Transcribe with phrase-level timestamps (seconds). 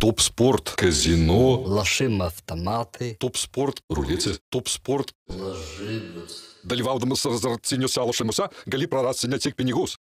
[0.00, 1.62] Топ-спорт, казино.
[1.66, 3.16] Лошим автоматы.
[3.20, 4.38] Топ-спорт, рулеты.
[4.48, 5.12] Топ-спорт.
[5.28, 6.50] Ложимся.
[6.64, 9.98] Dalyvaudamas razarciniuose lošimuose gali prarasti ne tik pinigus,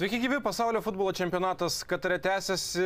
[0.00, 2.84] Sveiki gyvi, pasaulio futbolo čempionatas Katare tęsiasi,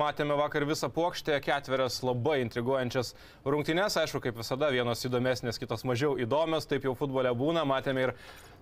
[0.00, 3.10] matėme vakar visą plokštę, ketverias labai intriguojančias
[3.44, 8.14] rungtynes, aišku, kaip visada, vienos įdomesnės, kitos mažiau įdomios, taip jau futbole būna, matėme ir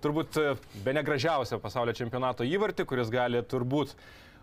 [0.03, 0.41] turbūt
[0.83, 3.95] be negražiausią pasaulio čempionato įvartį, kuris gali turbūt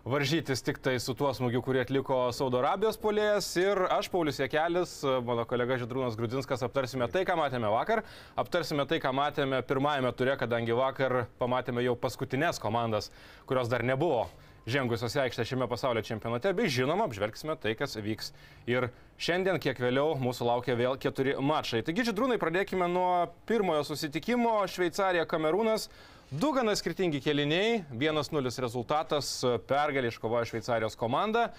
[0.05, 3.49] varžytis tik tai su tuo smūgiu, kurį atliko Saudo Arabijos polėjas.
[3.61, 8.03] Ir aš, Paulius Jekelis, mano kolega Židrūnas Grudinskas, aptarsime tai, ką matėme vakar.
[8.39, 13.11] Aptarsime tai, ką matėme pirmajame ture, kadangi vakar pamatėme jau paskutinės komandas,
[13.49, 14.25] kurios dar nebuvo
[14.69, 16.51] žengusios į aikštę šiame pasaulio čempionate.
[16.57, 18.29] Bei žinoma, apžvelgsime tai, kas vyks.
[18.69, 21.81] Ir šiandien, kiek vėliau, mūsų laukia vėl keturi mačai.
[21.85, 23.11] Taigi, Židrūnai, pradėkime nuo
[23.49, 24.59] pirmojo susitikimo.
[24.69, 25.89] Šveicarija, Kamerūnas.
[26.31, 29.33] Du gana skirtingi keliniai, 1-0 rezultatas,
[29.67, 31.49] pergalį iškovojo Šveicarijos komanda.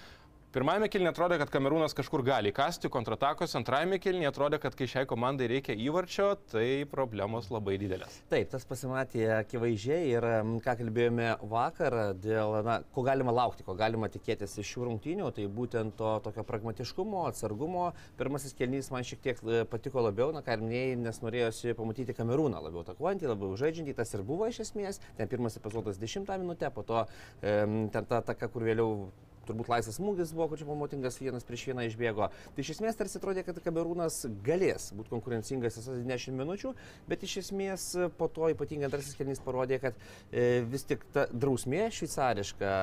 [0.53, 5.07] Pirmajame kilnyje atrodė, kad Kamerūnas kažkur gali kasti kontratakos, antrajame kilnyje atrodė, kad kai šiai
[5.09, 8.19] komandai reikia įvarčio, tai problemos labai didelės.
[8.29, 10.27] Taip, tas pasimatė akivaizdžiai ir
[10.61, 15.47] ką kalbėjome vakar dėl, na, ko galima laukti, ko galima tikėtis iš šių rungtynių, tai
[15.57, 17.89] būtent to tokio pragmatiškumo, atsargumo.
[18.21, 22.13] Pirmasis kelnys man šiek tiek e, patiko labiau, na, ką ir minėjai, nes norėjosi pamatyti
[22.21, 25.01] Kamerūną labiau atakuojantį, labiau žaidžiantį, tas ir buvo iš esmės.
[25.17, 27.07] Ten pirmas epizodas 10 minutę, po to
[27.41, 29.07] e, ten ta ataka, kur vėliau
[29.47, 32.29] turbūt laisvas smūgis buvo, kur čia pamotingas vienas prieš vieną išbėgo.
[32.29, 36.73] Tai iš esmės tarsi atrodė, kad Kamerūnas galės būti konkurencingas visas 10 minučių,
[37.09, 39.97] bet iš esmės po to ypatingai antrasis kelnys parodė, kad
[40.31, 42.73] e, vis tik ta drausmė šveicariška,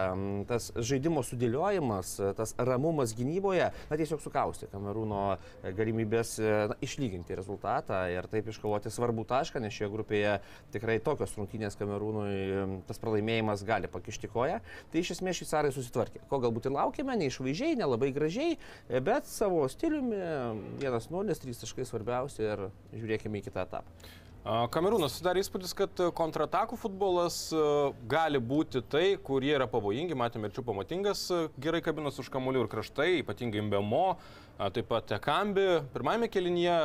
[0.51, 5.25] tas žaidimo sudėliojimas, tas ramumas gynyboje, na tiesiog sukausti Kamerūno
[5.77, 10.37] galimybės e, na, išlyginti rezultatą ir taip iškovoti svarbų tašką, nes šioje grupėje
[10.75, 14.61] tikrai tokios rungtynės Kamerūnui tas pralaimėjimas gali pakišti koją.
[14.91, 16.23] Tai iš esmės šveicarai susitvarkė.
[16.31, 20.19] Ko galbūt ir laukime, neišvaizdžiai, nelabai gražiai, e, bet savo stiliumi
[20.83, 23.87] 1-0, 3 taškai svarbiausia ir žiūrėkime į kitą etapą.
[24.41, 30.17] Kamerūnas sudarė įspūdis, kad kontratakų futbolas a, gali būti tai, kurie yra pavojingi.
[30.17, 34.17] Matėme ir Čiupo Matingas a, gerai kabinos už kamuolių ir kraštai, ypatingai Mbemo,
[34.73, 35.67] taip pat Ekambi.
[35.93, 36.79] Pirmajame kelinyje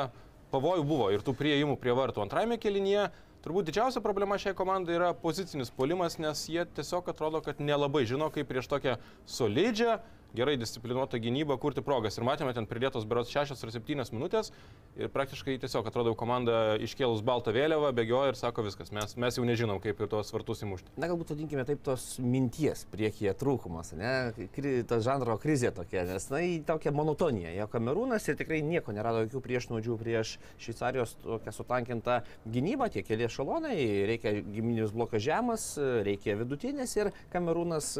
[0.53, 2.23] pavojų buvo ir tų prieimų prie vartų.
[2.25, 3.07] Antrajame kelinyje
[3.45, 8.31] turbūt didžiausia problema šiai komandai yra pozicinis polimas, nes jie tiesiog atrodo, kad nelabai žino,
[8.33, 8.97] kaip prieš tokią
[9.29, 9.99] solidžią,
[10.35, 12.17] gerai disciplinuotą gynybą kurti progas.
[12.19, 14.51] Ir matėme, ten pridėtos berots 6 ar 7 minutės
[14.99, 19.45] ir praktiškai tiesiog atrodo komanda iškėlus baltą vėliavą, bėgioja ir sako viskas, mes, mes jau
[19.47, 20.93] nežinom, kaip ir tuos vartus įmušti.
[20.99, 24.13] Na, galbūt vadinkime taip tos minties priekyje trūkumas, ne?
[24.55, 27.53] Kri, ta žanro krizė tokia, nes, na, į tokią monotoniją.
[27.55, 32.19] Jo kamerūnas ir tikrai nieko nerado jokių priešnaudžių prieš Šveicarijos tokią sutankintą
[32.51, 33.77] gynybą, tie keli šalonai,
[34.09, 35.67] reikia gyminis blokas žemas,
[36.05, 37.91] reikia vidutinės ir kamerūnas,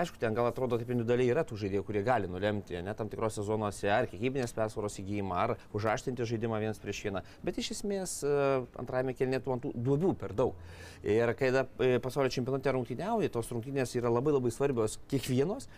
[0.00, 3.44] aišku, ten gal atrodo taip individualiai yra tų žaidėjų, kurie gali nulemti, ne tam tikrose
[3.46, 7.24] zonose, ar kiekybinės persvaros įgyjimą, ar užaštinti žaidimą vienas prieš vieną.
[7.46, 8.32] Bet iš esmės e,
[8.80, 10.58] antrajame kelnėtų ant tų duobių per daug.
[11.06, 15.68] Ir kai e, pasaulio čempionate rungtyniauji, tos rungtynės yra labai labai svarbios kiekvienos.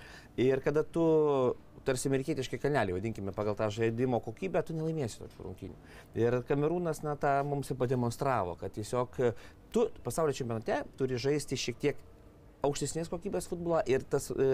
[0.40, 1.04] Ir kada tu
[1.86, 5.78] tarsi amerikietiški kalneliai, vadinkime, pagal tą žaidimo kokybę, tu nelaimėsi tokių rungtynių.
[6.20, 9.18] Ir Kamerūnas, na, tą mums ir pademonstravo, kad tiesiog
[9.74, 12.08] tu pasaulio čempionate turi žaisti šiek tiek
[12.66, 14.48] aukštesnės kokybės futbolą ir tas e,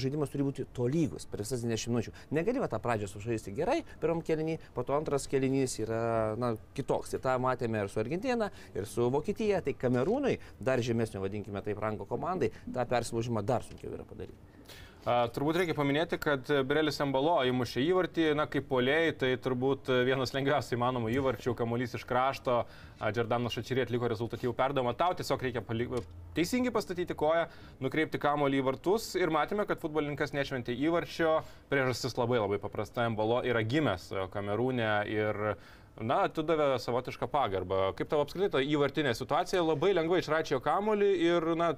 [0.00, 2.14] žaidimas turi būti tolygus per visas 20 minučių.
[2.34, 7.14] Negali va tą pradžią sužaisti gerai, pirmam kelinį, po to antras kelinys yra na, kitoks.
[7.14, 9.62] Ir tą matėme ir su Argentina, ir su Vokietija.
[9.64, 14.53] Tai Kamerūnui, dar žemesnio, vadinkime taip, rango komandai, tą persilaužimą dar sunkiau yra padaryti.
[15.04, 20.78] Turbūt reikia paminėti, kad Brelis Embalo įmušė įvartį, na kaip poliai, tai turbūt vienas lengviausiai
[20.78, 22.62] įmanomų įvarčių, kamuolys iš krašto,
[23.12, 25.92] Džerdanas Šačirė atliko rezultatyvų perdavimą, tau tiesiog reikia palik...
[26.38, 27.44] teisingai pastatyti koją,
[27.84, 31.36] nukreipti kamuolį į vartus ir matėme, kad futbolininkas nešventė įvarčio,
[31.68, 35.50] priežastis labai labai paprasta, Embalo yra gimęs Kamerūne ir
[35.94, 37.92] Na, atidavė savotišką pagarbą.
[37.94, 41.68] Kaip tavo apskritai ta įvartinė situacija, labai lengvai išračiojo kamolį ir, na,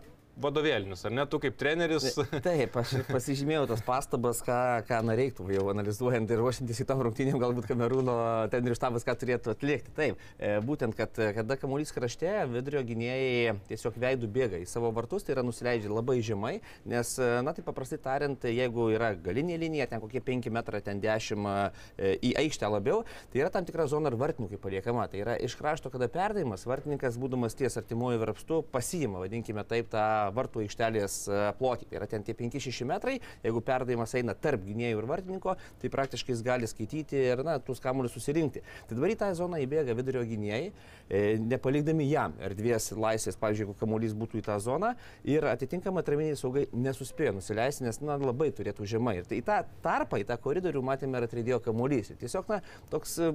[0.40, 2.10] vadovėlinis, ar ne tu kaip treneris?
[2.46, 7.38] Taip, aš pasižymėjau tas pastabas, ką, ką reiktų jau analizuojant ir ruošiantis į tom rungtynėm,
[7.40, 8.16] galbūt Kamerūno
[8.52, 9.94] trenerių štabas ką turėtų atlikti.
[9.96, 15.24] Taip, e, būtent, kad kada kamuolys krašte, vidurio gynėjai tiesiog veidų bėga į savo vartus,
[15.24, 16.54] tai yra nusileidžia labai žemai,
[16.88, 21.48] nes, na, tai paprastai tariant, jeigu yra galinė linija, ten kokie 5 metrai, ten 10
[21.96, 23.02] e, į aikštę labiau,
[23.32, 25.08] tai yra tam tikra zona ir vartininkui paliekama.
[25.10, 30.25] Tai yra iš krašto, kada perdavimas, vartininkas, būdamas ties artimuoju verpstu, pasiima, vadinkime taip, tą
[30.34, 31.88] vartų aikštelės e, plotį.
[31.90, 36.34] Tai yra ten tie 5-6 metrai, jeigu perdavimas eina tarp gynėjų ir vartininko, tai praktiškai
[36.34, 38.62] jis gali skaityti ir na, tuos kamuolius susirinkti.
[38.88, 40.70] Tai dabar į tą zoną įbėga vidurio gynėjai,
[41.08, 44.94] e, nepalikdami jam erdvės laisvės, pavyzdžiui, jeigu kamuolys būtų į tą zoną
[45.28, 49.18] ir atitinkamai atraminiai saugai nesuspėjo nusileisti, nes na, labai turėtų žemai.
[49.20, 52.14] Ir tai į tą tarpą, į tą koridorių matėme ir atrėdėjo kamuolys.
[52.20, 52.62] Tiesiog na,
[52.92, 53.32] toks e,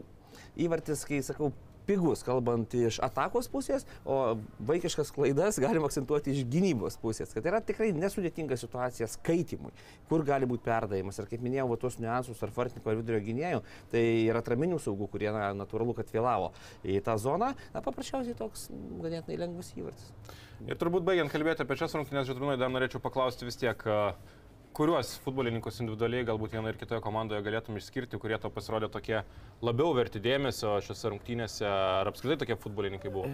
[0.65, 1.51] įvartis, kai sakau,
[1.91, 7.61] pigus, kalbant iš atakos pusės, o vaikiškas klaidas galima akcentuoti iš gynybos pusės, kad yra
[7.65, 9.73] tikrai nesudėtinga situacija skaitimui,
[10.09, 11.19] kur gali būti perdavimas.
[11.19, 15.09] Ir kaip minėjau, va, tuos niuansus ar fartininko ar vidurio gynėjų, tai yra traminių saugų,
[15.11, 16.51] kurie na, natūralu, kad vėlavo
[16.83, 20.13] į tą zoną, na paprasčiausiai toks ganėtinai lengvas įvartis.
[20.69, 24.13] Ir turbūt baigiant kalbėti apie šias rungtynės, Žydrūnai, dar norėčiau paklausti vis tiek, a,
[24.75, 29.17] kuriuos futbolininkus individualiai galbūt vienoje ir kitoje komandoje galėtum išskirti, kurie tau pasirodė tokie
[29.63, 33.27] labiau verti dėmesio šiose rungtynėse, ar apskritai tokie futbolininkai buvo?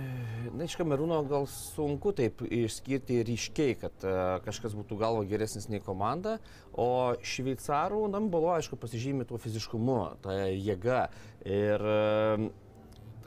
[0.52, 5.82] Na, iš Kamerūno gal sunku taip išskirti ryškiai, kad uh, kažkas būtų galvo geresnis nei
[5.84, 6.38] komanda,
[6.74, 11.04] o šveicarų, na, buvo, aišku, pasižymė tuo fiziškumu, tą jėgą.
[11.46, 12.48] Ir uh,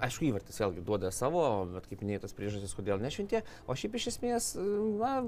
[0.03, 1.45] aišku, įvartis vėlgi duoda savo,
[1.77, 4.53] bet kaip minėtas priežastis, kodėl nešventė, o šiaip iš esmės,
[4.99, 5.21] na,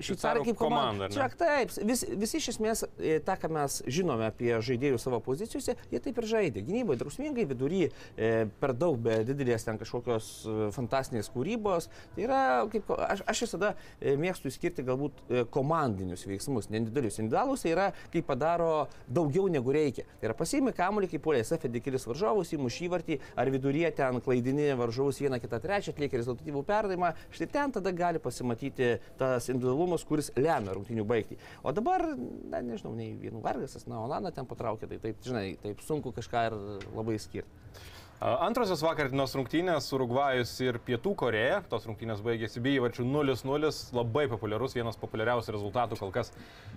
[0.00, 1.08] Šveicarai kaip komanda.
[1.08, 1.14] komanda?
[1.14, 5.76] Čia taip, vis, visi iš esmės e, tą, ką mes žinome apie žaidėjų savo pozicijose,
[5.92, 6.64] jie taip ir žaidė.
[6.66, 8.30] Gynyboje drausmingai, vidury e,
[8.60, 11.90] per daug be didelės ten kažkokios e, fantastinės kūrybos.
[12.14, 12.40] Tai yra,
[12.72, 15.22] kaip, aš, aš visada e, mėgstu išskirti galbūt
[15.54, 17.20] komandinius veiksmus, ne individualius.
[17.20, 20.06] Individualus tai yra, kai padaro daugiau negu reikia.
[20.20, 24.70] Tai yra pasiimi kamuolį, kaip polės FD kelis varžovus, įmuš įvartį, ar viduryje ten klaidini
[24.78, 27.12] varžovus vieną, kitą, trečią, atlieka rezultatyvų perdavimą.
[27.34, 31.38] Štai ten tada gali pasimatyti tas individualumas, kuris lemia rungtinių baigtį.
[31.64, 32.04] O dabar,
[32.50, 36.44] na, nežinau, nei vienų vargasas, na, Olanda ten patraukė, tai taip, žinai, taip sunku kažką
[36.50, 36.58] ir
[36.96, 37.88] labai skirti.
[38.20, 41.62] Antrosios vakardienos rungtynės Urugvajus ir Pietų Koreja.
[41.72, 43.70] Tos rungtynės baigėsi bei įvarčių 0-0.
[43.96, 46.28] Labai populiarus, vienas populiariausių rezultatų kol kas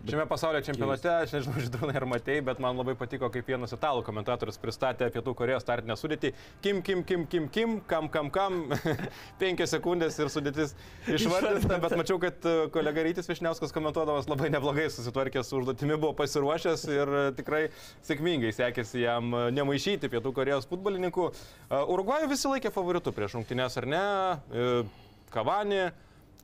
[0.07, 1.09] šiame pasaulio čempionate.
[1.11, 5.33] Aš nežinau, žydrūnai ar matėjai, bet man labai patiko, kaip vienas italų komentatorius pristatė Pietų
[5.41, 6.31] Korejos startinę sudėtį.
[6.63, 8.61] Kim, kim, kim, kim, kim, kam, kam, kam.
[9.43, 10.77] Penkias sekundės ir sudėtis
[11.11, 16.15] išvardinta, bet mačiau, kad e, kolega Rytis Višniauskas komentuodamas labai neblogai susitvarkė su užduotimi, buvo
[16.23, 17.63] pasiruošęs ir e, tikrai
[18.07, 21.32] sėkmingai sekėsi jam e, nemaišyti Pietų Korejos futbolininkų.
[21.73, 24.01] Urugvajų visi laikė favoritų prieš rungtynės, ar ne?
[25.33, 25.87] Kavani,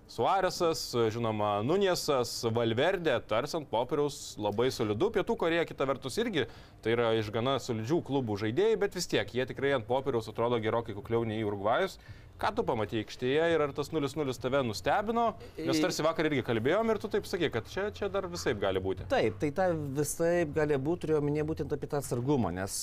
[0.09, 0.79] Suaresas,
[1.13, 5.11] žinoma, Nuniesas, Valverdė, tarsi ant popieriaus labai solidu.
[5.13, 6.47] Pietų Koreja kita vertus irgi
[6.81, 10.57] tai yra iš gana solidžių klubų žaidėjai, bet vis tiek jie tikrai ant popieriaus atrodo
[10.63, 11.99] gerokai kukliau nei Urugvajus.
[12.39, 15.25] Ką tu pamatai aikštėje ir ar tas 0-0 tave nustebino?
[15.59, 18.79] Nes tarsi vakar irgi kalbėjom ir tu taip sakė, kad čia, čia dar visai gali
[18.79, 19.03] būti.
[19.11, 22.77] Taip, tai ta visai gali būti, turėjau minėti būtent apie tą atsargumą, nes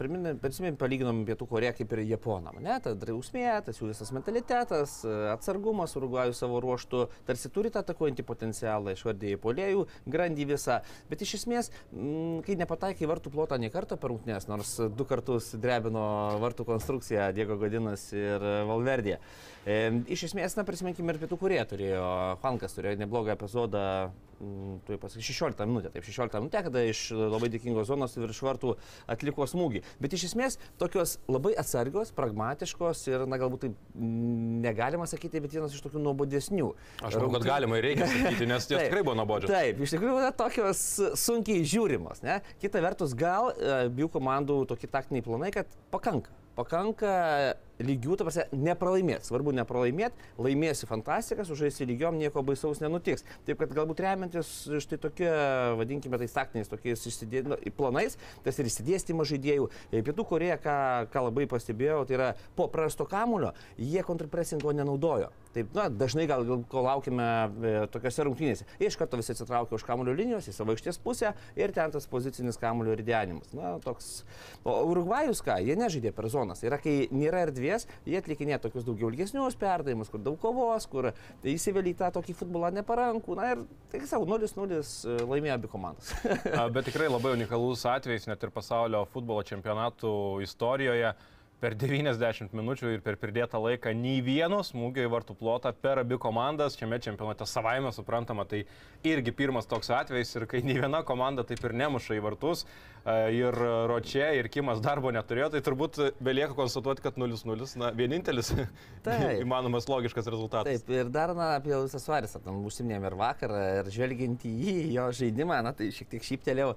[0.00, 5.12] prisimėm, palyginom Pietų Koreją kaip ir Japonam, ne, ta drausmė, tas jų visas mentalitetas, e,
[5.34, 10.78] atsargumas, Urugvajų savo ruoštų tarsi turi tą atakuojantį potencialą, išvardėjai polėjų, grandį visą,
[11.12, 15.52] bet iš esmės, m, kai nepataikai vartų plotą ne kartą per rungtynės, nors du kartus
[15.60, 16.08] drebino
[16.40, 18.48] vartų konstrukciją Diego Godinas ir
[18.94, 19.18] Valverdė.
[19.64, 22.04] E, iš esmės, na, prisiminkime ir Pietų Korėją turėjo,
[22.42, 27.48] Hankas turėjo neblogą epizodą, mm, tuoj pasakysiu, 16 minutę, taip, 16 minutę, kada iš labai
[27.48, 28.74] dėkingos zonos virš vartų
[29.08, 29.80] atliko smūgį.
[30.04, 35.56] Bet iš esmės tokios labai atsargios, pragmatiškos ir, na, galbūt taip mm, negalima sakyti, bet
[35.56, 36.70] vienas iš tokių nuobodesnių.
[37.00, 39.48] Aš manau, kad galima ir reikia sakyti, nes jos tikrai buvo nuobodžios.
[39.48, 40.86] Taip, iš tikrųjų yra tokios
[41.24, 42.20] sunkiai žiūrimos.
[42.26, 42.42] Ne?
[42.60, 46.36] Kita vertus, gal e, abiejų komandų tokie taktiniai planai, kad pakanka.
[46.54, 47.14] Pakanka
[47.82, 49.28] lygių, ta prasme, nepralaimėti.
[49.28, 53.26] Svarbu nepralaimėti, laimėsi fantastiką, sužaisi lygiom, nieko baisaus nenutiks.
[53.48, 54.52] Taip kad galbūt remiantis
[54.84, 55.30] štai tokie,
[55.80, 57.44] vadinkime tai taktiniais tokiais išsidė...
[57.48, 59.70] nu, planais, tas ir išsidėstymas žaidėjų.
[59.90, 60.76] E, Pietų Koreja, ką,
[61.12, 62.28] ką labai pastebėjau, tai yra
[62.58, 65.32] po prasto kamulio, jie kontrpresingo nenaudojo.
[65.54, 68.66] Taip, na, dažnai gal, gal ko laukime e, tokiuose rungtynėse.
[68.80, 72.08] Jie iš karto visi atsitraukia už kamulio linijos į savo aikštės pusę ir ten tas
[72.10, 73.52] pozicinis kamulio ridenimas.
[73.54, 74.24] Na, toks.
[74.66, 76.64] O Urugvajus ką, jie nežaidė per zonas.
[76.66, 81.10] Yra, kai nėra erdvės, jie atlikinė tokius daugiau ilgesnius perdavimus, kur daug kovos, kur
[81.42, 83.38] įsivėlė į tą tokį futbolą neparankų.
[83.38, 84.80] Na ir, tai savo, 0-0
[85.28, 86.14] laimėjo abi komandos.
[86.74, 90.14] Bet tikrai labai unikalus atvejis net ir pasaulio futbolo čempionatų
[90.46, 91.14] istorijoje.
[91.64, 96.18] Per 90 minučių ir per pridėtą laiką nei vieno smūgio į vartų plotą per abi
[96.20, 98.66] komandas šiame čempionate savaime suprantama, tai
[99.08, 103.30] irgi pirmas toks atvejis ir kai nei viena komanda taip ir nemuša į vartus a,
[103.32, 103.56] ir
[103.88, 108.52] Ročia ir Kimas darbo neturėjo, tai turbūt belieka konstatuoti, kad 0-0, na, vienintelis
[109.44, 110.84] įmanomas logiškas rezultatas.
[110.84, 114.76] Taip, ir dar na, apie visą svarisą, tam užsiminėm ir vakar, ir žvelgiant į jį,
[114.98, 116.74] jo žaidimą, na tai šiek tiek šyptelėjau.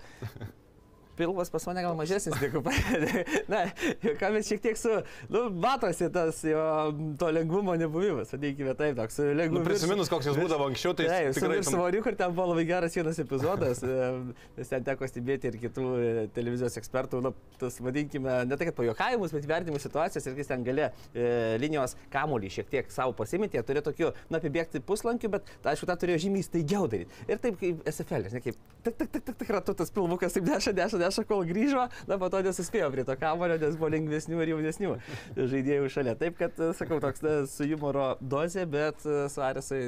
[1.18, 2.62] Pilvas pas mane gal mažesnis negu...
[3.52, 3.64] Na,
[4.04, 4.94] juokamis šiek tiek su...
[5.34, 6.64] Nu, matosi tas jo
[7.20, 9.64] to lengvumo nebuvimas, vadinkime taip, toks lengvumas.
[9.64, 11.60] Nu, prisiminus, koks jis būdavo anksčiau, tai Taip, su tikrai...
[11.62, 13.82] ir svariu, ir ten buvo labai geras vienas epizodas,
[14.58, 18.78] nes ten teko stebėti ir kitų e, televizijos ekspertų, nu, tas vadinkime, ne tai kad
[18.78, 21.28] pajokavimus, bet vertinimus situacijas ir jis ten gale e,
[21.62, 25.98] linijos kamuolį šiek tiek savo pasimetė, turėjo tokių, na, apibėgti puslankių, bet, ta, aišku, tą
[26.04, 27.24] turėjo žymiai staigiau daryti.
[27.28, 30.48] Ir taip kaip SFL, ne kaip, tik, tik, tik, tik, tik ratu tas pilvukas, taip
[30.48, 34.42] neša, neša, neša, kol grįžo, na, po to nesuspėjo prie to kamuolio, nes buvo lengvesnių
[34.44, 34.96] ir jaunesnių
[35.38, 36.18] žaidėjų šalia.
[36.20, 39.84] Taip, kad, e, sakau, toks na, su humoro dozė, bet e, su Aresai,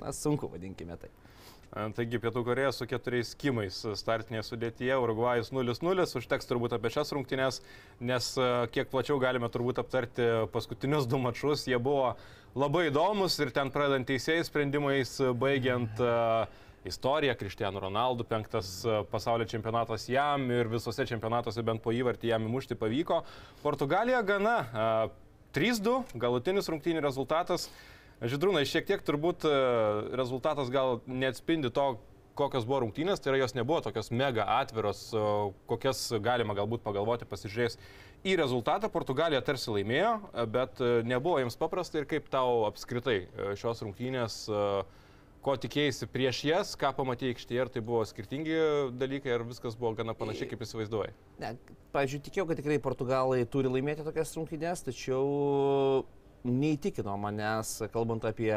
[0.00, 1.12] na, sunku, vadinkime tai.
[1.74, 7.58] Taigi Pietų Koreja su keturiais skimais startinėje sudėtyje, Urugvajus 0-0, užteks turbūt apie šias rungtynes,
[7.98, 12.12] nes e, kiek plačiau galime turbūt aptarti paskutinius du mačus, jie buvo
[12.54, 16.44] labai įdomus ir ten pradant teisėjai sprendimais, baigiant uh,
[16.88, 18.76] istoriją, Kristijanų Ronaldų, penktas
[19.10, 23.22] pasaulio čempionatas jam ir visose čempionatuose bent po įvartį jam įmušti pavyko.
[23.62, 25.20] Portugalija gana uh,
[25.54, 27.68] 3-2, galutinis rungtynių rezultatas.
[28.24, 29.52] Žydrūnai, šiek tiek turbūt e,
[30.18, 31.96] rezultatas gal neatspindi to,
[32.38, 35.06] kokios buvo rungtynės, tai yra jos nebuvo tokios mega atviros,
[35.70, 37.78] kokias galima galbūt pagalvoti pasižiūrėjus
[38.26, 38.90] į rezultatą.
[38.90, 40.14] Portugalija tarsi laimėjo,
[40.50, 44.40] bet e, nebuvo jiems paprasta ir kaip tau apskritai e, šios rungtynės,
[45.44, 48.56] ko tikėjai prieš jas, ką pamatėjai aikštėje, ar tai buvo skirtingi
[48.96, 51.10] dalykai, ar viskas buvo gana panašiai, kaip įsivaizdavai?
[51.42, 51.54] Ne,
[51.94, 56.04] pavyzdžiui, tikėjau, kad tikrai portugalai turi laimėti tokias rungtynės, tačiau
[56.44, 58.52] neįtikino manęs, kalbant apie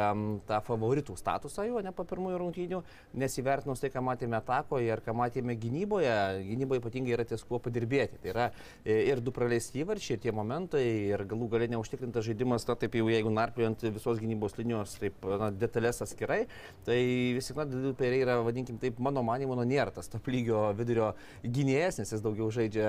[0.48, 2.82] tą favoritų statusą jau, ne po pirmųjų rungtynių,
[3.18, 6.16] nesivertinus tai, ką matėme atakoje ir ką matėme gynyboje.
[6.50, 8.20] Gynyboje ypatingai yra ties kuo padirbėti.
[8.24, 8.48] Tai yra
[8.84, 12.98] e, ir du praleisti įvarčiai, ir tie momentai, ir galų galia neužtikrintas žaidimas, na taip
[13.00, 16.42] jau jeigu narpliojant visos gynybos linijos, taip na, detalės atskirai,
[16.88, 17.00] tai
[17.38, 21.14] vis tik, na, Diduperiai yra, vadinkim taip, mano manimu, nu, nėra tas top lygio vidurio
[21.44, 22.88] gynėjas, nes jis daugiau žaidžia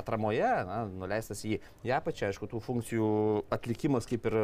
[0.00, 3.08] atramoje, na, nuleistas į ją pačią, aišku, tų funkcijų
[3.54, 4.37] atlikimas kaip ir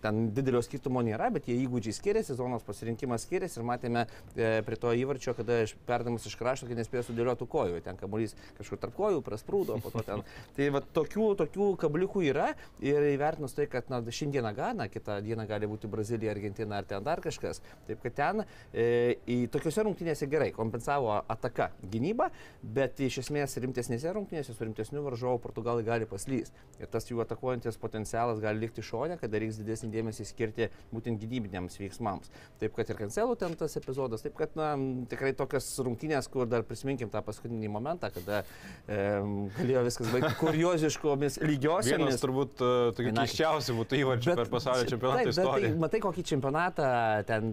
[0.00, 4.78] ten didelio skirtumo nėra, bet jie įgūdžiai skiriasi, zonos pasirinkimas skiriasi ir matėme e, prie
[4.80, 8.96] to įvarčio, kada iš perdamas iš krašto, kai nespėjo sudėlioti kojų, ten kamuolys kažkur tarp
[8.96, 10.24] kojų prasprūdo, po to ten.
[10.56, 12.50] Tai va tokių, tokių kabliukų yra
[12.84, 17.04] ir įvertinus tai, kad na, šiandieną Gana, kitą dieną gali būti Brazilija, Argentina ar ten
[17.06, 17.62] dar kažkas.
[17.88, 18.42] Taip kad ten
[18.72, 22.30] e, į tokiuose rungtynėse gerai kompensavo ataka gynybą,
[22.76, 26.66] bet iš esmės rimtesnėse rungtynėse su rimtesniu varžovu Portugalai gali paslysti.
[26.80, 31.78] Ir tas jų atakuojantis potencialas gali likti šone, kada reiks didesnį dėmesį skirti būtent gynybiniams
[31.80, 32.32] veiksmams.
[32.60, 34.72] Taip kad ir Kancelų ten tas epizodas, taip kad na,
[35.10, 38.98] tikrai tokias rungtynės, kur dar prisiminkim tą paskutinį momentą, kada e,
[39.58, 42.06] galėjo viskas baigti kurioziškomis lygiosiomis.
[42.06, 45.34] Vienas turbūt uh, tokių keiščiausių būtų įvarčių per pasaulio čempionatą.
[45.40, 46.90] Tai, matai, kokį čempionatą
[47.28, 47.50] ten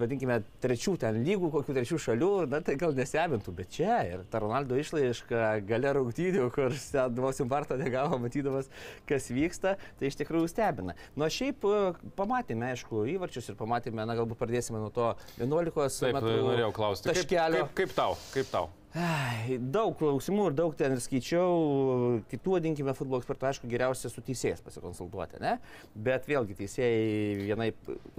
[0.00, 4.40] vadinkime, trečių ten lygų, kokių trečių šalių, na tai gal nesebintų, bet čia ir ta
[4.42, 6.74] Ronaldo išlaiška gale rungtynių, kur
[7.18, 8.70] vos imparto negavo, matydamas,
[9.08, 10.96] kas vyksta, tai iš tikrųjų stebina.
[11.16, 11.80] Nu, šiaip e,
[12.18, 16.28] pamatėme, aišku, įvarčius ir pamatėme, na galbūt pradėsime nuo to 11 Taip, metų.
[16.28, 17.12] Taip, norėjau klausti.
[17.12, 17.66] Taškelio.
[17.66, 18.16] Kaip, kaip, kaip tau?
[18.32, 18.70] Kaip tau?
[18.92, 22.18] Ai, daug klausimų ir daug ten ir skaičiau.
[22.28, 25.54] Kitų, vadinkime, futbolo ekspertų, aišku, geriausia su teisėjas pasikonsultuoti, ne?
[25.96, 27.70] Bet vėlgi teisėjai vienai...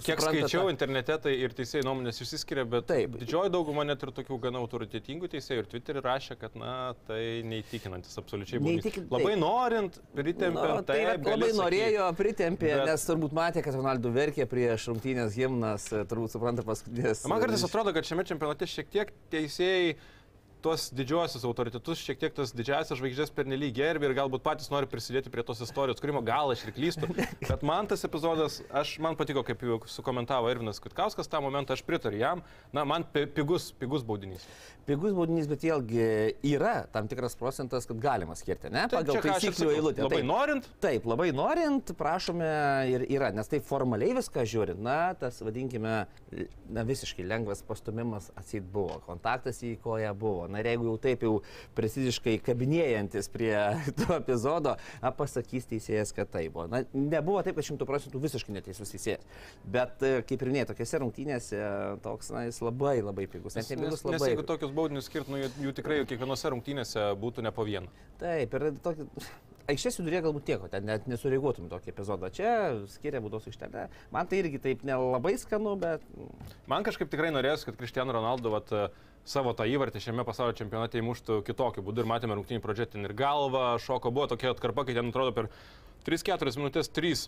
[0.01, 0.71] Kiek skaičiau tą...
[0.73, 3.19] internete, tai ir teisėjai nuomonės išsiskiria, bet Taip.
[3.21, 6.73] didžioji dauguma net ir tokių gana autoritetingų teisėjų ir Twitter'į rašė, kad, na,
[7.05, 8.73] tai neįtikinantis absoliučiai buvo.
[8.73, 9.05] Neįtikin...
[9.13, 10.65] Labai norint, pritempė.
[10.73, 11.59] No, tai labai sakyti.
[11.61, 12.87] norėjo, pritempė, bet...
[12.89, 17.27] nes turbūt matė, kad Ronaldo verkė prieš rungtynės himnas, turbūt supranta paskutinės.
[17.29, 19.93] Man kartais atrodo, kad šiame čempionate šiek tiek teisėjai
[20.63, 25.31] tuos didžiuosius autoritetus, šiek tiek tas didžiasias žvaigždės pernelyg gerbė ir galbūt patys nori prisidėti
[25.33, 27.09] prie tos istorijos kūrimo, gal aš ir klystu.
[27.49, 31.83] Bet man tas epizodas, aš, man patiko, kaip jau sukomentavo Irvinas Kutkauskas, tą momentą aš
[31.87, 32.43] pritariu jam.
[32.75, 34.47] Na, man pigus, pigus baudinys.
[34.87, 36.05] Pigus baudinys, bet vėlgi
[36.49, 38.83] yra tam tikras procentas, kad galima skirti, ne?
[38.91, 40.03] Pagal taisyklių eilutę.
[40.03, 40.67] Labai taip, norint?
[40.83, 42.49] Taip, labai norint, prašome
[42.91, 45.93] ir yra, nes tai formaliai viską žiūrint, na, tas vadinkime,
[46.67, 50.49] na, visiškai lengvas pastumimas atsit buvo, kontaktas į koją buvo.
[50.53, 51.33] Na ir jeigu jau taip jau
[51.77, 53.53] preciziškai kabinėjantis prie
[53.99, 56.67] to epizodo, a, pasakys teisėjas, kad tai buvo.
[56.71, 59.25] Na, nebuvo taip, kad šimtų procentų visiškai neteisus teisėjas.
[59.73, 61.63] Bet e, kaip ir minėjau, tokiuose rungtynėse
[62.05, 63.57] toks, na, jis labai labai pigus.
[63.57, 64.17] Nes, nes, labai...
[64.17, 67.91] nes jeigu tokius baudinius skirtų, nu, jų, jų tikrai kiekvienose rungtynėse būtų ne po vieną.
[68.21, 69.09] Taip, ir tokį...
[69.71, 72.27] Aikštės vidurė galbūt tiek, ten net nesureaguotum tokį epizodą.
[72.35, 72.49] Čia
[72.91, 73.85] skiria būdos aikštelę.
[74.11, 76.03] Man tai irgi taip nelabai skanu, bet...
[76.67, 78.73] Man kažkaip tikrai norėsiu, kad Kristiano Ronaldo vat,
[79.23, 83.15] savo tą įvartį šiame pasaulio čempionate įmuštų kitokiu būdu ir matėme rungtynį pradžią ten ir
[83.15, 85.47] galva šoko, buvo tokia atkarpa, kai ten atrodo per
[86.09, 87.23] 3-4 minutės 3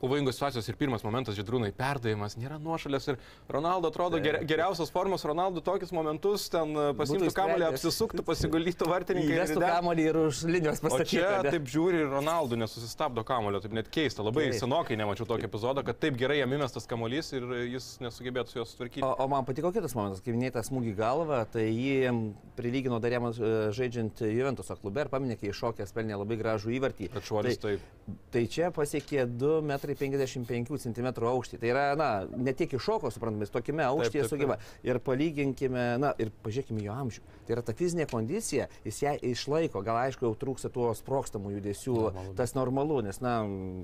[0.00, 3.18] pavojingos situacijos ir pirmas momentas, žydrūnai, perdavimas, nėra nuošalės ir
[3.50, 9.36] Ronaldo atrodo ger, geriausios formos, Ronaldo tokius momentus ten e, pasimtų kamuolį, apsisuktų, pasiguldytų vartininkai.
[9.38, 11.10] Įvestų kamuolį ir už linijos pastatytų.
[11.10, 11.54] čia ane?
[11.54, 14.24] taip žiūri ir Ronaldo nesusistabdo kamulio, taip net keista.
[14.24, 14.58] Labai Taip.
[14.62, 18.74] senokai nemačiau tokio epizodo, kad taip gerai jam įmestas kamuolys ir jis nesugebėtų su juos
[18.74, 19.04] sutvarkyti.
[19.04, 22.12] O, o man patiko kitas momentas, kai minėjai tą smūgį galvą, tai jį
[22.56, 27.10] prilygino dar jam e, žaidžiant Juventuso klube ir paminė, kai iššokęs pelnė labai gražų įvartį.
[27.14, 28.20] Bet šuolis tai, taip.
[28.34, 29.26] tai čia pasiekė
[29.90, 31.60] 2,55 cm aukštį.
[31.60, 34.58] Tai yra, na, ne tiek iššoko, suprantame, jis tokiame aukštyje sugeba.
[34.86, 37.24] Ir palyginkime, na, ir pažiūrėkime jo amžių.
[37.44, 39.84] Tai yra ta fizinė kondicija, jis ją išlaiko.
[39.86, 42.34] Gal aišku, jau trūksta tuo sprokstamų judesių, Normalu.
[42.38, 43.36] tas normalu, nes, na,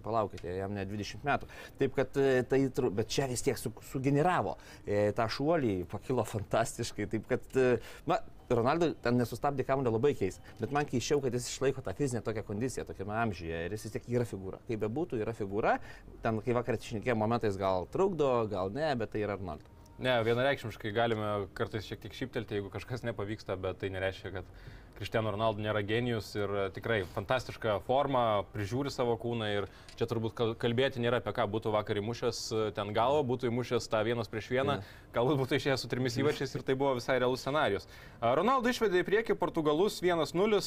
[0.04, 1.50] palaukite, jam ne 20 metų.
[1.80, 2.64] Taip, kad e, tai,
[2.96, 7.08] bet čia vis tiek su, sugeneravo e, tą šuolį, pakilo fantastiškai.
[7.14, 7.78] Taip, kad, e,
[8.10, 8.20] na,
[8.56, 12.42] Ronaldo ten nesustabdė kamuolio labai keis, bet man keiščiau, kad jis išlaiko tą fizinę tokią
[12.48, 14.58] kondiciją, tokiame amžiuje ir jis vis tiek yra figūra.
[14.66, 15.76] Kaip bebūtų, yra figūra,
[16.24, 19.79] ten kai vakar šnekėjo momentais gal trukdo, gal ne, bet tai yra Ronaldo.
[20.00, 24.54] Ne, vienareikšmiškai galime kartais šiek tiek šyptelti, jeigu kažkas nepavyksta, bet tai nereiškia, kad
[24.96, 29.68] Cristiano Ronaldo nėra genijus ir e, tikrai fantastiška forma, prižiūri savo kūną ir
[30.00, 33.88] čia turbūt kal- kalbėti nėra apie ką būtų vakar įmušęs e, ten galvą, būtų įmušęs
[33.92, 34.78] tą vienas prieš vieną,
[35.16, 37.88] galbūt būtų išėjęs su trimis įvarčiais ir tai buvo visai realus scenarijus.
[38.20, 40.60] A, Ronaldo išvedė į priekį Portugalus 1-0,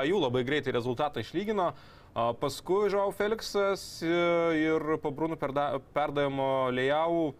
[0.00, 1.72] Aju labai greitai rezultatą išlygino.
[2.40, 4.12] Paskui Žau Felixas e,
[4.60, 7.32] ir po perda- perdavimo Lėjau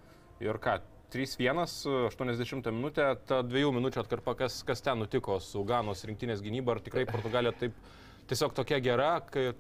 [0.42, 0.80] ir ką,
[1.14, 1.64] 3-1,
[2.10, 6.82] 80 minutę, ta dviejų minučių atkarpa, kas, kas ten nutiko su Ganos rinktinės gynyba, ar
[6.82, 7.76] tikrai Portugalija taip
[8.30, 9.52] tiesiog tokia gera, kai,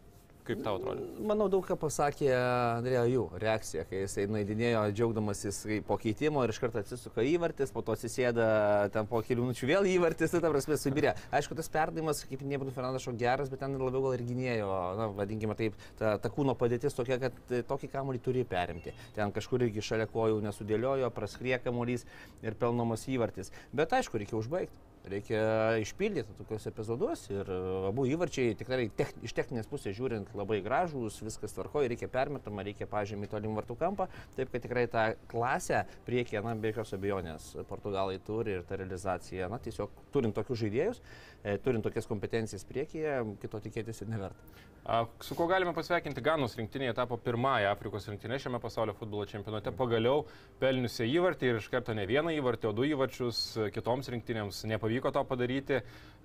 [0.46, 1.04] kaip tau atrodo?
[1.26, 6.60] Manau, daug ką pasakė Andrėjo jų reakcija, kai jisai nuėdinėjo džiaugdamasis po keitimo ir iš
[6.62, 8.46] karto atsisuka įvartis, po to atsisėda
[8.94, 11.14] ten po kelių minučių vėl įvartis, tai ta prasme subirė.
[11.34, 14.70] Aišku, tas perdavimas, kaip nebūtų Fernandašo geras, bet ten labiau gal ir gynėjo,
[15.00, 18.94] na, vadinkime taip, ta, ta kūno padėtis tokia, kad tokį kamuolį turi perimti.
[19.16, 22.06] Ten kažkur irgi šalia kojų nesudėliojo, praskrie kamuolys
[22.44, 23.54] ir pelnomas įvartis.
[23.72, 24.93] Bet aišku, reikia užbaigti.
[25.04, 27.56] Reikia išpildyti tokius epizodus ir e,
[27.90, 32.88] abu įvarčiai tikrai tech, iš techninės pusės žiūrint labai gražūs, viskas tvarkoja, reikia permetama, reikia
[32.88, 34.08] pažymį tolim vartų kampą,
[34.38, 39.50] taip kad tikrai tą klasę priekyje, na, be jokios abejonės, Portugalai turi ir ta realizacija,
[39.52, 41.02] na, tiesiog turint tokius žaidėjus,
[41.42, 44.54] e, turint tokias kompetencijas priekyje, kito tikėtis ir neverta.
[44.84, 49.72] A, Su kuo galime pasveikinti Ganos rinktinėje, tapo pirmąją Afrikos rinktinę šiame pasaulio futbolo čempionate,
[49.72, 50.26] pagaliau
[50.60, 53.38] pelniusi įvartį ir iš karto ne vieną įvartį, o du įvarčius
[53.72, 55.80] kitoms rinktinėms nepavyko to padaryti.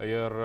[0.06, 0.36] Ir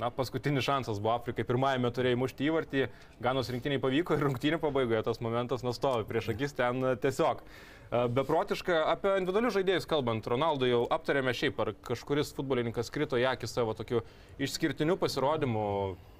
[0.00, 2.86] na, paskutinis šansas buvo Afrikai pirmajame turėjo įmušti įvartį,
[3.24, 7.42] Ganos rinktiniai pavyko ir rungtynių pabaigoje tas momentas nustovi prieš akis ten e, tiesiog.
[7.44, 13.28] E, Beprotiška, apie individualius žaidėjus kalbant, Ronaldo jau aptarėme šiaip, ar kažkuris futbolininkas krito į
[13.34, 14.00] akį savo tokiu
[14.40, 15.68] išskirtiniu pasirodymu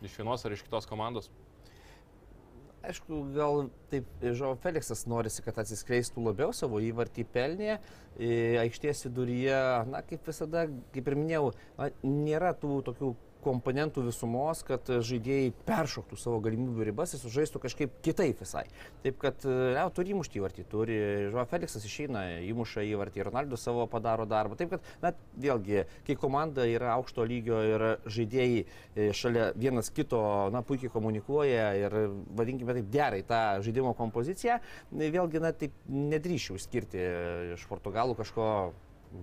[0.05, 1.33] iš vienos ar iš kitos komandos.
[2.85, 7.79] Aišku, gal taip, Žao Feliksas norisi, kad atsiskleistų labiau savo įvartį pelnė.
[8.61, 11.47] Aikštės viduryje, na, kaip visada, kaip ir minėjau,
[11.79, 17.99] na, nėra tų tokių komponentų visumos, kad žaidėjai peršoktų savo galimybių ribas ir sužaistų kažkaip
[18.05, 18.65] kitaip visai.
[19.05, 20.99] Taip kad, ne, turi įmušti įvartį, turi,
[21.35, 24.59] Žao Feliksas išeina, įmuša įvartį, Ronaldo savo padaro darbą.
[24.61, 30.23] Taip kad, na, vėlgi, kai komanda yra aukšto lygio ir žaidėjai e, šalia vienas kito,
[30.55, 31.99] na, puikiai komunikuoja ir,
[32.39, 34.61] vadinkime taip, gerai tą žaidimo kompoziciją,
[34.93, 37.07] e, vėlgi, na, taip nedrįšiau išskirti
[37.59, 38.49] iš Portugalų kažko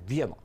[0.08, 0.40] vieno.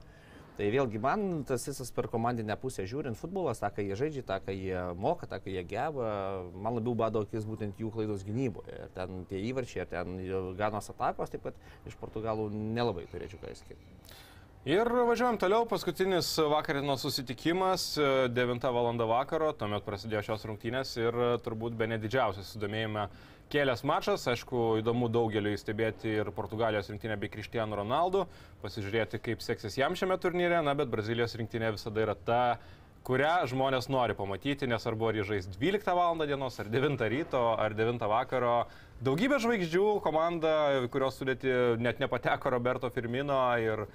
[0.56, 4.38] Tai vėlgi man tas visas per komandinę pusę žiūrint futbolas, tą, ką jie žaidžia, tą,
[4.40, 6.12] ką jie moka, tą, ką jie geba,
[6.54, 8.78] man labiau bado akis būtent jų klaidos gynyboje.
[8.86, 10.16] Ir ten tie įvarčiai, ir ten
[10.56, 13.92] ganos atakos, taip pat iš Portugalų nelabai turėčiau ką įskirti.
[14.66, 17.92] Ir važiuojam toliau, paskutinis vakarino susitikimas,
[18.34, 18.88] 9 val.
[19.12, 23.04] vakaro, tuomet prasidėjo šios rungtynės ir turbūt be nedidžiausias sudomėjime
[23.52, 28.24] kelias mačas, aišku, įdomu daugeliu stebėti ir Portugalijos rinktinę bei Cristiano Ronaldo,
[28.64, 32.40] pasižiūrėti, kaip seksis jam šiame turnyre, na, bet Brazilijos rinktinė visada yra ta,
[33.06, 36.18] kurią žmonės nori pamatyti, nesvarbu, ar jie žais 12 val.
[36.26, 38.56] dienos, ar 9 ryto, ar 9 vakaro.
[39.06, 40.54] Daugybė žvaigždžių, komanda,
[40.90, 43.88] kurios sudėti net nepateko Roberto Firmino ir a,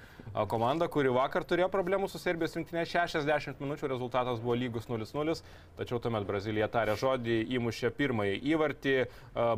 [0.48, 5.36] komanda, kuri vakar turėjo problemų su Serbijos rinktinė 60 minučių, rezultatas buvo lygus 0-0,
[5.78, 8.96] tačiau tuomet Brazilija tarė žodį, įmušė pirmąjį įvartį,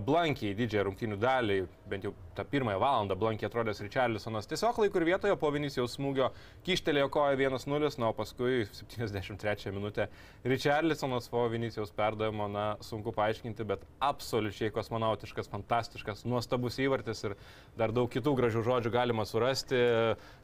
[0.07, 5.07] blankiai didžiąją rungtinių dalį, bent jau tą pirmąją valandą blankiai atrodęs Richarlisonas tiesiog laiku ir
[5.07, 6.33] vietoje po Vinicijaus smūgio
[6.67, 8.65] kyštelėjo koją 1-0, na, o paskui
[8.97, 10.09] 73 minutę
[10.43, 17.35] Richarlisonas po Vinicijaus perdavimo, na, sunku paaiškinti, bet absoliučiai kosmonautiška fantastiškas, fantastiškas, nuostabus įvartis ir
[17.79, 19.79] dar daug kitų gražių žodžių galima surasti.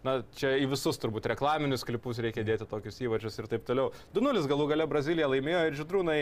[0.04, 3.90] Na, čia į visus turbūt reklaminius klipus reikia dėti tokius įvarčius ir taip toliau.
[4.16, 6.18] 2-0 galų gale Brazilija laimėjo ir žydrūnai.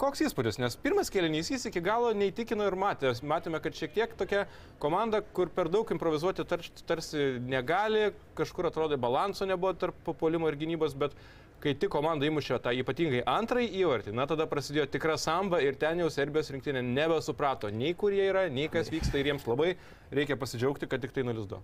[0.00, 3.12] Koks įspūdis, nes pirmas kėlinys jis iki galo neįtikino ir matė.
[3.22, 4.46] Matėme, kad šiek tiek tokia
[4.82, 10.58] komanda, kur per daug improvizuoti tar, tarsi negali, kažkur atrodo balanso nebuvo tarp papolimo ir
[10.58, 11.14] gynybos, bet
[11.60, 16.00] kai tik komanda įmušė tą ypatingai antrąjį įvartį, na tada prasidėjo tikra samba ir ten
[16.00, 19.74] jau Serbijos rinktinė nebesuprato nei kur jie yra, nei kas vyksta ir jiems labai
[20.10, 21.60] reikia pasidžiaugti, kad tik tai 0-2.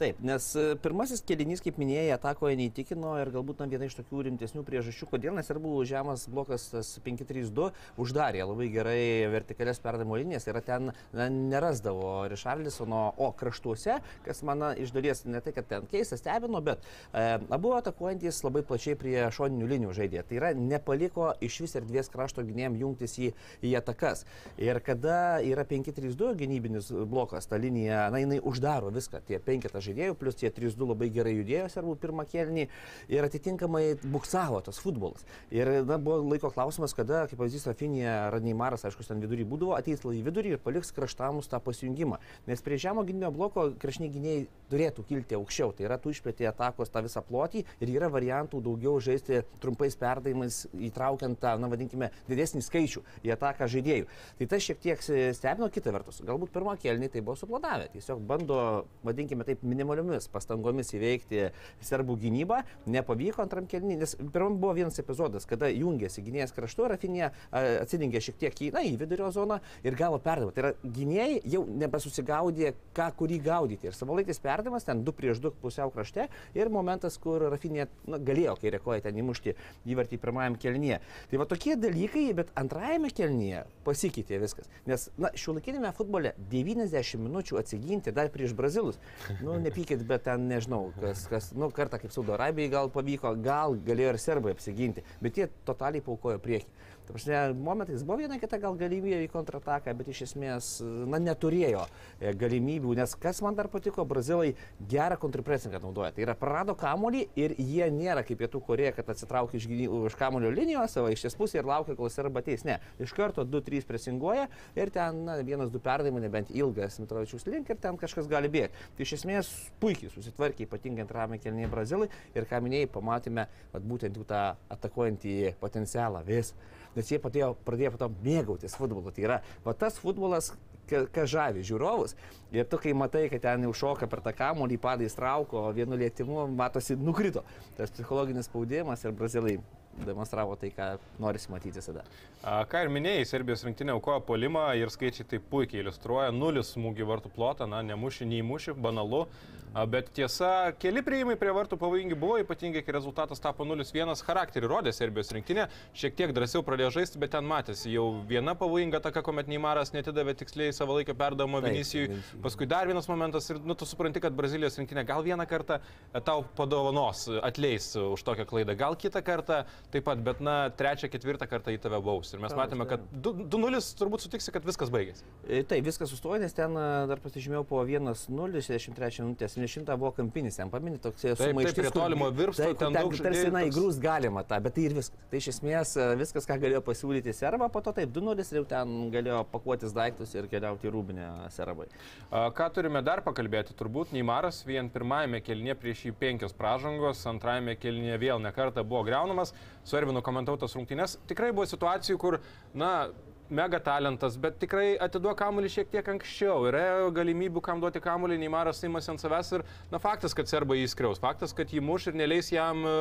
[0.00, 4.24] Taip, nes e, pirmasis kelinys, kaip minėjai, atakoje neįtikino ir galbūt na, viena iš tokių
[4.26, 6.66] rimtesnių priežasčių, kodėl nes ir buvo žemas blokas
[7.04, 7.68] 5-3-2,
[8.00, 14.72] uždarė labai gerai vertikalias perdavimo linijas ir ten na, nerasdavo Rišarlisono, o kraštuose, kas man
[14.80, 16.82] iš dalies ne tai, kad ten keista stebino, bet
[17.14, 20.24] e, abu atakuojantis labai plačiai prie šoninių linijų žaidė.
[20.28, 23.32] Tai yra nepaliko iš vis erdvės krašto gynėjim jungtis į,
[23.66, 24.24] į atakas.
[24.60, 29.22] Ir kada yra 5-3-2 gynybinis blokas, ta linija, na, jinai uždaro viską.
[29.28, 32.66] Tie penketą žaidėjų, plus tie 3-2 labai gerai judėjo servų pirmą kelnį
[33.12, 35.26] ir atitinkamai buksavo tas futbolas.
[35.54, 39.74] Ir na, buvo laiko klausimas, kada, kaip pavyzdys, Rafinė ar Neimaras, aišku, ten vidurį būdavo,
[39.78, 42.20] ateis į vidurį ir paliks kraštamus tą pasijungimą.
[42.48, 45.74] Nes prie žemo gynimo bloko kraštiniai gynėjai turėtų kilti aukščiau.
[45.76, 50.62] Tai yra tu išplėtė atakos tą visą plotį ir yra variantų daugiau žaisti trumpais perdavimais,
[50.88, 54.08] įtraukiant tą, na vadinkime, didesnį skaičių į ataką žaidėjų.
[54.40, 55.04] Tai tas šiek tiek
[55.36, 56.22] stebino kita vertus.
[56.26, 57.88] Galbūt pirmą kelnį tai buvo su suplanavę.
[57.92, 61.50] Tiesiog bando, vadinkime taip, minimaliomis pastangomis įveikti
[61.84, 62.62] serbų gynybą.
[62.90, 68.38] Nepavyko antram kelnį, nes pirmam buvo vienas epizodas, kada jungėsi gynėjas kraštu, Rafinė atsidengė šiek
[68.40, 70.54] tiek į, na, į vidurio zoną ir gavo perdavimą.
[70.54, 73.90] Tai yra gynėjai jau nebesusigaudė, ką kurį gaudyti.
[73.90, 78.56] Ir savalaikis perdavimas ten 2 prieš 2 pusiau krašte ir momentas, kur Rafinė na, galėjo
[78.60, 79.54] kairė koja ten įmušti
[79.90, 81.00] įvartį pirmajam kelnyje.
[81.30, 84.70] Tai va tokie dalykai, bet antrajame kelnyje pasikeitė viskas.
[84.90, 89.00] Nes, na, šiuolaikinėme futbole 90 minučių atsiginti dar prieš brazilus.
[89.40, 93.78] Nu, nepykit, bet ten nežinau, kas, kas nu, kartą kaip Saudo Arabijai gal pavyko, gal
[93.86, 96.88] galėjo ir serbai apsiginti, bet jie totaliai paukojo priekį.
[97.10, 100.68] Prasme, momentais buvo viena kita gal galimybė į kontrataką, bet iš esmės,
[101.10, 101.82] na, neturėjo
[102.20, 104.52] e, galimybių, nes kas man dar patiko, brazilai
[104.90, 106.12] gerą kontrapresingą naudoja.
[106.14, 109.66] Tai yra prarado kamuolį ir jie nėra kaip pietų Koreja, kad atsitraukia iš,
[110.10, 112.64] iš kamulio linijos savo iš pusės ir laukia, kol serba ateis.
[112.68, 117.70] Ne, iš karto 2-3 presinguoja ir ten na, vienas, du perdavimai, nebent ilgas Mitrovičius link
[117.70, 118.88] ir ten kažkas gali bėgti.
[118.96, 124.18] Tai iš esmės puikiai susitvarkė, ypatingai antrame kelnyje brazilai ir ką minėjai, pamatėme, kad būtent
[124.18, 124.44] jų tą
[124.76, 126.54] atakuojantį potencialą vis
[126.96, 129.14] nes jie padėjo, pradėjo po to mėgautis futbolu.
[129.14, 130.52] Tai yra, va tas futbolas,
[130.90, 132.16] kas žavi žiūrovus.
[132.54, 136.46] Ir tu, kai matai, kad ten jau šoka per tą kamuolį, padai strauko, vienu lietimu,
[136.58, 137.44] matosi, nukrito.
[137.78, 139.58] Tas psichologinis spaudimas ir brazilai
[140.06, 142.04] demonstravo tai, ką norisi matyti visada.
[142.42, 146.30] Ką ir minėjai, Serbijos rinktinė aukojo polimą ir skaičiai tai puikiai iliustruoja.
[146.34, 149.26] Nulis smūgių vartų plotą, na, nemuši, neįmuši, banalu.
[149.70, 154.92] Bet tiesa, keli prieimai prie vartų pavojingi buvo, ypatingai kai rezultatas tapo 0-1, charakterį rodė
[154.94, 159.46] Serbijos rinktinė, šiek tiek drąsiau pradėjo žaisti, bet ten matėsi jau viena pavojinga taka, kuomet
[159.50, 164.22] Neimaras netidavė tiksliai savo laiką perdavimo Vinicijui, paskui dar vienas momentas ir, nu, tu supranti,
[164.24, 165.78] kad Brazilijos rinktinė gal vieną kartą
[166.26, 169.60] tau padovanos, atleis už tokią klaidą, gal kitą kartą
[169.94, 172.34] taip pat, bet, na, trečią, ketvirtą kartą į tave baus.
[172.34, 175.22] Ir mes matėme, kad 2-0 turbūt sutiksi, kad viskas baigėsi.
[175.46, 180.56] E, taip, viskas sustojo, nes ten dar pasižymėjau po 1-0, 63 minutės 70 buvo kampinis,
[180.58, 181.76] ten paminė toks sumaištis.
[181.78, 184.96] Prie tolimo virpsto, tai, ten, ten daug tarsi, na, įgrūs galima tą, bet tai ir
[184.96, 185.16] viskas.
[185.30, 188.64] Tai iš esmės e, viskas, ką galėjo pasiūlyti serba, po to taip 2-0 ir jau
[188.72, 191.88] ten galėjo pakuotis daiktus ir keliauti į rūbinę serbai.
[192.30, 193.76] Ką turime dar pakalbėti?
[193.78, 199.54] Turbūt Neimaras vien pirmajame kelnie prieš jį penkios pražangos, antrajame kelnie vėl nekarta buvo greunamas,
[199.84, 201.18] su Ervinu komentautas rungtynės.
[201.30, 202.40] Tikrai buvo situacijų, kur,
[202.74, 203.10] na,
[203.50, 206.64] mega talentas, bet tikrai atiduok kamuolį šiek tiek anksčiau.
[206.70, 211.20] Yra galimybių, kam duoti kamuolį, Neimaras įmas ant savęs ir, na, faktas, kad serbai įskriaus,
[211.22, 212.94] faktas, kad jį muš ir neleis jam e,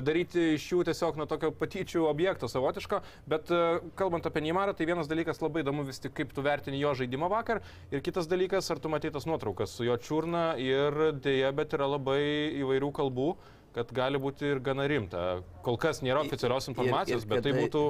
[0.00, 3.62] daryti iš jų tiesiog nuo tokio patyčių objekto savotiško, bet e,
[4.00, 7.30] kalbant apie Neimarą, tai vienas dalykas labai įdomu vis tik, kaip tu vertini jo žaidimą
[7.32, 11.76] vakar ir kitas dalykas, ar tu matai tas nuotraukas su jo čiurna ir dėja, bet
[11.76, 12.20] yra labai
[12.62, 13.32] įvairių kalbų
[13.74, 15.26] kad gali būti ir gana rimta.
[15.62, 17.84] Kol kas nėra oficialios informacijos, ir, ir, ir bet tai būtų...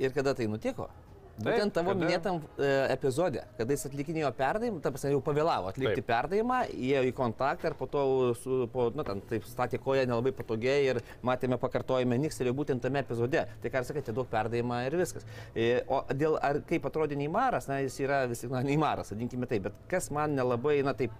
[0.00, 0.88] Ir kada tai nutiko?
[1.36, 2.00] Būtent tavo kada...
[2.00, 6.08] minėtam e, epizode, kada jis atlikinėjo perdavimą, ta prasme jau pavėlavo atlikti taip.
[6.08, 8.04] perdavimą, įėjo į kontaktą ir po to,
[8.40, 13.04] su, po, nu, ten, taip, statė koją nelabai patogiai ir matėme pakartojimą Nikselį būtent tame
[13.04, 13.44] epizode.
[13.62, 15.28] Tai ką sakėte, daug perdavimą ir viskas.
[15.52, 19.48] E, o dėl, ar kaip atrodė Neimaras, na, jis yra vis tik, na, Neimaras, vadinkime
[19.50, 21.12] taip, bet kas man nelabai, na, taip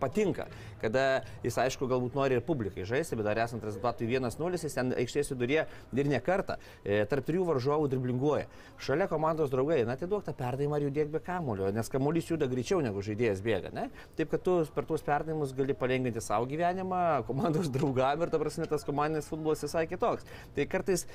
[0.00, 0.46] patinka,
[0.82, 4.92] kada jis aišku galbūt nori ir publikai žaisti, bet dar esant rezultatui 1-0, jis ten
[4.96, 8.48] aikštės viduryje ir ne kartą e, tarp trijų varžovų driblinguoja.
[8.82, 12.82] Šalia komandos draugai, na atiduok tą perdavimą ir judėk be kamulio, nes kamuolys juda greičiau
[12.84, 13.72] negu žaidėjas bėga.
[13.76, 13.88] Ne?
[14.18, 18.68] Taip, kad tu per tuos perdavimus gali palengvinti savo gyvenimą, komandos draugam ir ta prasme
[18.70, 20.26] tas komandinis futbolas visai kitoks.
[20.56, 21.06] Tai kartais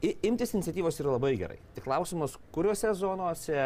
[0.00, 1.58] imtis iniciatyvos yra labai gerai.
[1.76, 3.58] Tik klausimas, kuriuose zonuose,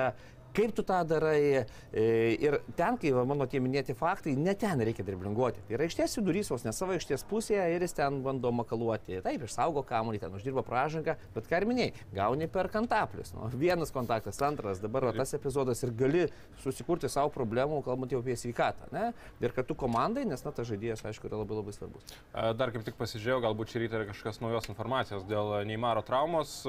[0.55, 2.05] kaip tu tą darai e,
[2.39, 5.65] ir ten, kai mano tie minėti faktai, ne ten reikia driblinguoti.
[5.67, 9.21] Tai yra išties vidurys, vos ne savo išties pusėje ir jis ten bando makaluoti.
[9.25, 13.35] Taip, išsaugo kamuolį, ten uždirba pražangą, bet ką ir minėjai, gauni per kantaplius.
[13.35, 16.27] Nu, vienas kontaktas, antras, dabar va, tas epizodas ir gali
[16.63, 18.91] susikurti savo problemų, kalbant jau apie sveikatą.
[18.95, 19.11] Ne?
[19.43, 22.17] Ir kartu komandai, nes na, tas žaidėjas, aišku, yra labai labai svarbus.
[22.33, 26.63] Dar kaip tik pasižiūrėjau, galbūt šį rytą yra kažkokios naujos informacijos dėl Neymaro traumos.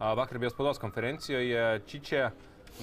[0.00, 2.30] Vakar bės spaudos konferencijoje Čičia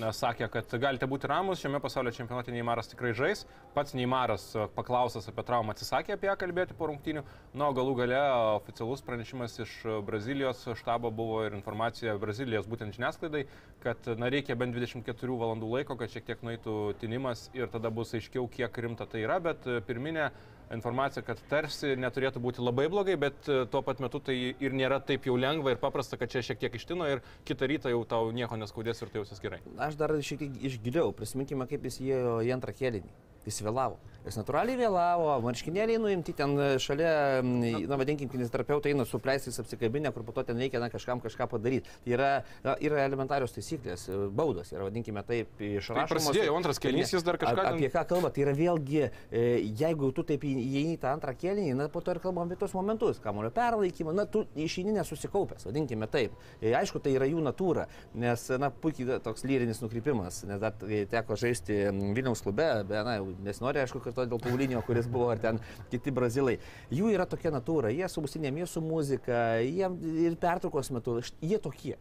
[0.02, 3.46] na, sakė, kad galite būti ramus, šiame pasaulio čempionate Neymaras tikrai žais.
[3.76, 7.24] Pats Neymaras e, paklausęs apie traumą atsisakė apie ją kalbėti po rungtynių.
[7.58, 8.20] Na, galų gale
[8.58, 9.74] oficialus pranešimas iš
[10.08, 13.46] Brazilijos štabo buvo ir informacija Brazilijos būtent žiniasklaidai,
[13.86, 18.14] kad na, reikia bent 24 valandų laiko, kad šiek tiek nueitų tinimas ir tada bus
[18.18, 20.32] aiškiau, kiek rimta tai yra, bet e, pirminė
[20.76, 25.00] informacija, kad tarsi neturėtų būti labai blogai, bet e, tuo pat metu tai ir nėra
[25.04, 28.32] taip jau lengva ir paprasta, kad čia šiek tiek ištino ir kitą rytą jau tau
[28.36, 29.62] nieko neskaudės ir tai jausis gerai.
[29.88, 33.16] Aš dar šiek tiek išgiliau, prisiminkime, kaip jis įėjo į antrą kėlinį.
[33.48, 33.96] Jis vėlavo.
[34.28, 36.52] Jis natūraliai vėlavo, marškinėliai nuimti ten
[36.84, 40.90] šalia, mm, na vadinkim, kineziterapeutai eina su pleistais apsikabinę, kur po to ten reikia na,
[40.92, 41.88] kažkam kažką padaryti.
[42.04, 42.32] Tai yra,
[42.66, 44.04] na, yra elementarios taisyklės,
[44.36, 46.12] baudos, yra vadinkime taip, Tai išrašomos.
[46.12, 49.46] prasidėjo jau antras kėlinys, jis dar kažką ten- Apie ką kalba, tai yra vėlgi, e,
[49.80, 52.74] jeigu tu taip įeini į tą antrą kėlinį, na po to ir kalbam apie tos
[52.76, 56.34] momentus, kamulio perlaikymą, na tu išeini nesusikaupęs, vadinkime taip.
[56.62, 61.06] E, Aišku, tai yra jų natūra, nes, na, puikiai toks lyrinis nukrypimas, nes dar e,
[61.06, 65.62] teko žaisti Vilniaus klube, bet, na, nesinori, aišku, kartu dėl Paulinio, kuris buvo, ar ten
[65.92, 66.58] kiti brazilai.
[66.94, 69.90] Jų yra tokia natūra, jie su musinėm, jie su muzika, jie
[70.28, 71.96] ir pertraukos metu, jie tokie.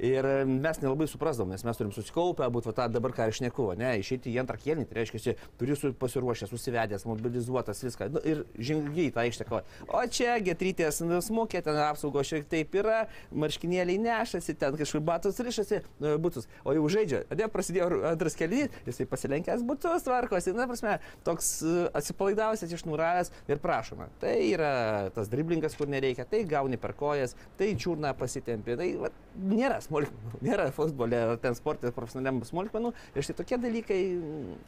[0.00, 3.42] Ir e, mes nelabai suprasdavom, nes mes turim susikaupę, būt va tą dabar ką aš
[3.44, 8.08] neku, ne, išeiti į antrą kėlinį, tai reiškia, turi su, pasiruošęs, susivedęs, mobilizuotas viską.
[8.14, 9.62] Nu, ir žengiai tą aikštę kovą.
[9.88, 15.82] O čia getrytės smūkė, ten apsaugos šiek taip yra, marškinėliai nešasi, ten kažkur batus rišasi,
[16.02, 16.48] nu, butus.
[16.64, 21.76] O jau žaidžia, ne, prasidėjo antras kėlinys, jisai pasilenkęs butus tvarkosi, na, prasme, toks e,
[21.98, 24.08] atsipalaidavęs, išnūravęs ir prašoma.
[24.22, 24.72] Tai yra
[25.14, 28.76] tas driblingas, kur nereikia, tai gauni per kojas, tai čiurna pasitempi.
[28.78, 29.12] Tai va,
[29.52, 34.58] nėra smulkmenų, nėra futbole ar ten sportė profesionaliam smulkmenų ir štai tokie dalykai mm,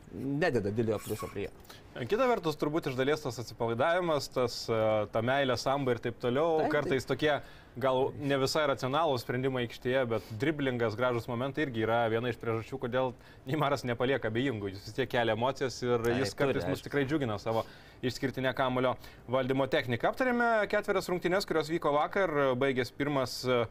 [0.45, 1.49] nededa didelio pliuso prie.
[1.95, 4.79] Kita vertus, turbūt iš dalies tas atsipalaidavimas, tas, e,
[5.15, 6.73] ta meilė samba ir taip toliau, Taip, taip.
[6.75, 7.37] kartais tokie
[7.81, 12.79] gal ne visai racionalūs sprendimai aikštėje, bet driblingas, gražus momentai irgi yra viena iš priežasčių,
[12.85, 13.13] kodėl
[13.49, 14.71] Neimaras nepalieka abejingų.
[14.73, 17.65] Jis vis tiek kelia emocijas ir Taip, jis kartais mus tikrai džiugina savo
[18.05, 18.95] išskirtinę kamulio
[19.31, 20.13] valdymo techniką.
[20.13, 23.65] Aptarėme ketverias rungtynes, kurios vyko vakar, baigės pirmas e,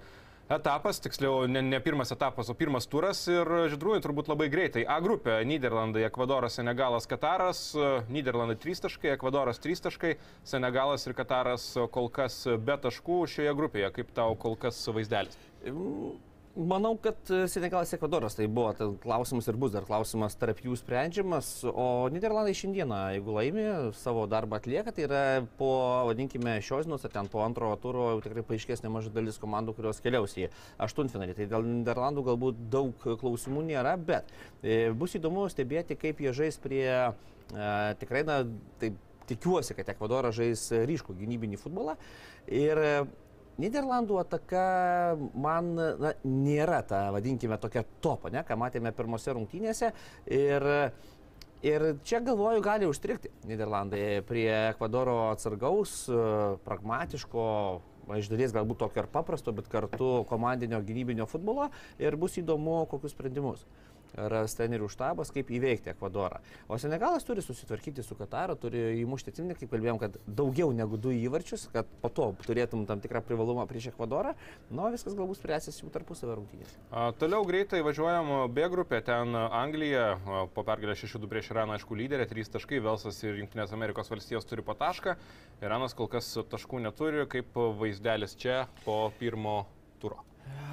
[0.50, 4.84] etapas, tiksliau ne, ne pirmas etapas, o pirmas turas ir žydrųjų turbūt labai greitai.
[4.86, 7.64] A grupė- Niderlandai, Ekvadoras, Senegalas, Kataras.
[8.10, 13.94] Niderlandai 3 taškai, Ekvadoras 3 taškai, Senegalas ir Kataras kol kas be taškų šioje grupėje.
[13.94, 15.38] Kaip tau kol kas vaizdelis?
[16.54, 20.76] Manau, kad e, Senegalas Ekvadoras tai buvo tai klausimas ir bus dar klausimas tarp jų
[20.78, 23.64] sprendžiamas, o Niderlandai šiandieną, jeigu laimi,
[23.98, 25.22] savo darbą atlieka, tai yra
[25.58, 25.72] po,
[26.06, 30.38] vadinkime, šios dienos, ar ten po antro turo tikrai paaiškės nemaža dalis komandų, kurios keliaus
[30.38, 30.52] į
[30.86, 31.40] aštuntfinalį.
[31.40, 34.30] Tai dėl Niderlandų galbūt daug klausimų nėra, bet
[34.62, 37.10] e, bus įdomu stebėti, kaip jie žais prie e,
[38.04, 38.44] tikrai, na,
[38.78, 41.98] taip tikiuosi, kad Ekvadoras žais ryškų gynybinį futbolą.
[42.46, 42.78] Ir
[43.62, 44.64] Niderlandų ataka
[45.38, 49.92] man na, nėra ta, vadinkime, tokia topa, ne, ką matėme pirmose rungtynėse.
[50.34, 50.66] Ir,
[51.62, 56.00] ir čia galvoju, gali užstrikti Niderlandai prie Ekvadoro atsargaus,
[56.66, 57.46] pragmatiško,
[58.18, 61.70] iš dalies galbūt tokio ir paprasto, bet kartu komandinio gynybinio futbolo
[62.02, 63.68] ir bus įdomu, kokius sprendimus
[64.14, 66.40] ras trenerių štabas, kaip įveikti Ekvadorą.
[66.70, 71.14] O Senegalas turi susitvarkyti su Kataru, turi įmušti atsimti, kaip kalbėjom, kad daugiau negu du
[71.16, 74.36] įvarčius, kad po to turėtum tam tikrą privalumą prieš Ekvadorą,
[74.70, 76.76] nu viskas galbūt spręsis jų tarpusavio rungtynės.
[77.22, 80.18] Toliau greitai važiuojam B grupė, ten Anglija
[80.54, 84.66] po pergalę 6-2 prieš Iraną, aišku, lyderė, 3 taškai, Velsas ir Junktinės Amerikos valstijos turi
[84.66, 85.18] po tašką,
[85.64, 89.64] Iranas kol kas taškų neturi, kaip vaizdelis čia po pirmo
[90.04, 90.22] turo.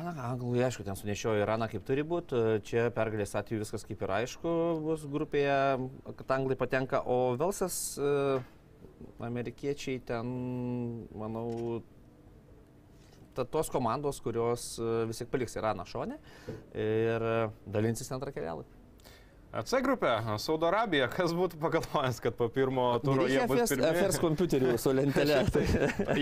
[0.01, 4.13] Na, anglai, aišku, ten sunešiojo Iraną kaip turi būti, čia pergalės atveju viskas kaip ir
[4.17, 5.59] aišku bus grupėje,
[6.23, 8.41] kad anglai patenka, o Velsas, e,
[9.29, 10.33] amerikiečiai ten,
[11.13, 11.83] manau,
[13.37, 16.19] ta, tos komandos, kurios e, vis tiek paliks Iraną šonę
[16.89, 17.31] ir
[17.69, 18.80] dalinsis antrą kelialapį.
[19.51, 23.89] C grupė, Saudo Arabija, kas būtų pagalvojęs, kad po pirmo turo jie bus FS, pirmi.
[23.99, 25.41] FS kompiuterių su lentelė.
[25.57, 25.65] Tai,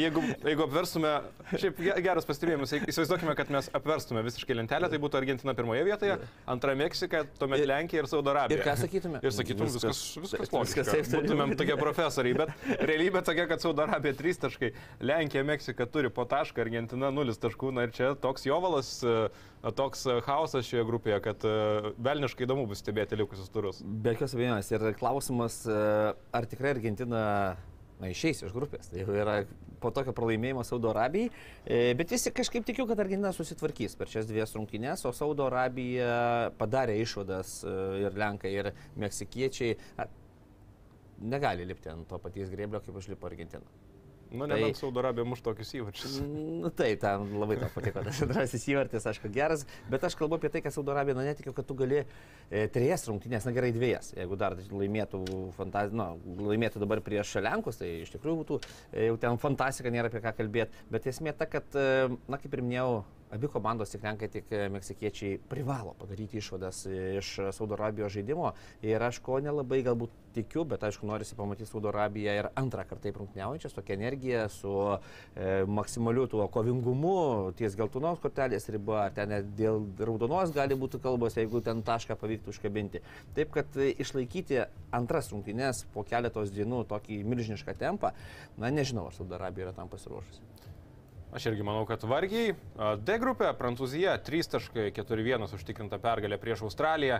[0.00, 1.10] Jeigu, jeigu apverstume,
[1.52, 6.16] šiaip ge- geras pastebėjimas, įsivaizduokime, kad mes apverstume visiškai lentelę, tai būtų Argentina pirmoje vietoje,
[6.48, 8.62] antra Meksika, tuomet Ir- Lenkija ir Saudo Arabija.
[8.62, 9.20] ir ką sakytume?
[9.20, 10.86] Ir sakytum, viskas, viskas logiška.
[10.88, 14.72] Viskas Būtumėm tokie profesoriai, bet realybė tokia, kad Saudo Arabija 3 taškai,
[15.04, 19.28] Lenkija, Meksika turi po tašką, Argentina 0 taškų, na ir čia toks jovalas, e,
[19.62, 21.54] toks e, chaosas šioje grupėje, kad e,
[22.04, 23.80] velniškai įdomu bus stebėti likusius turus.
[23.82, 24.70] Be jokios abejonės.
[24.74, 25.80] Ir klausimas, e,
[26.38, 27.22] ar tikrai Argentina
[27.98, 28.90] na, išeis iš grupės.
[28.92, 29.40] Tai jau yra
[29.82, 31.30] po tokio pralaimėjimo Saudo Arabijai.
[31.98, 36.96] Bet visi kažkaip tikiu, kad Argentina susitvarkys per šias dvies rungtynes, o Saudo Arabija padarė
[37.02, 39.76] išvadas ir Lenkai, ir Meksikiečiai.
[41.30, 43.66] Negali lipti ant to paties grėblio, kaip užlipo Argentina.
[44.30, 46.18] Nu, Tai- nebent Saudo Arabija muš tokius įvarčius.
[46.58, 50.50] Nu, taip, tam labai to patiko tas antrasis įvartis, aišku, geras, bet aš kalbu apie
[50.52, 54.10] tai, kad Saudo Arabija, na, netikiu, kad tu gali e, trejas rungtynės, na gerai, dviejas.
[54.18, 55.22] Jeigu dar laimėtų,
[55.56, 55.94] fantaz...
[55.94, 56.10] na,
[56.48, 60.34] laimėtų dabar prieš Lenkus, tai iš tikrųjų būtų e, jau ten fantastika, nėra apie ką
[60.42, 60.84] kalbėti.
[60.92, 62.90] Bet esmė ta, kad, e, na, kaip ir minėjau,
[63.30, 68.52] abi komandos, tiek Lenkai, tiek e, Meksikiečiai, privalo padaryti išvadas iš Saudo Arabijos žaidimo.
[68.82, 73.12] Ir aš ko nelabai galbūt tikiu, bet aišku, norisi pamatyti Saudo Arabiją ir antrą kartą
[73.68, 74.72] su tokia energija, su
[75.36, 81.36] e, maksimaliu tuo kovingumu, ties geltonos kortelės riba, ar ten dėl raudonos gali būti kalbos,
[81.36, 83.02] jeigu ten tašką pavyktų užkabinti.
[83.34, 84.62] Taip, kad e, išlaikyti
[84.92, 88.12] antras rungtynės po keletos dienų tokį milžinišką tempą,
[88.58, 90.57] na nežinau, ar Saudo Arabija yra tam pasiruošusi.
[91.28, 92.54] Aš irgi manau, kad vargiai.
[93.04, 97.18] D grupė- Prancūzija 3.41 užtikrinta pergalė prieš Australiją.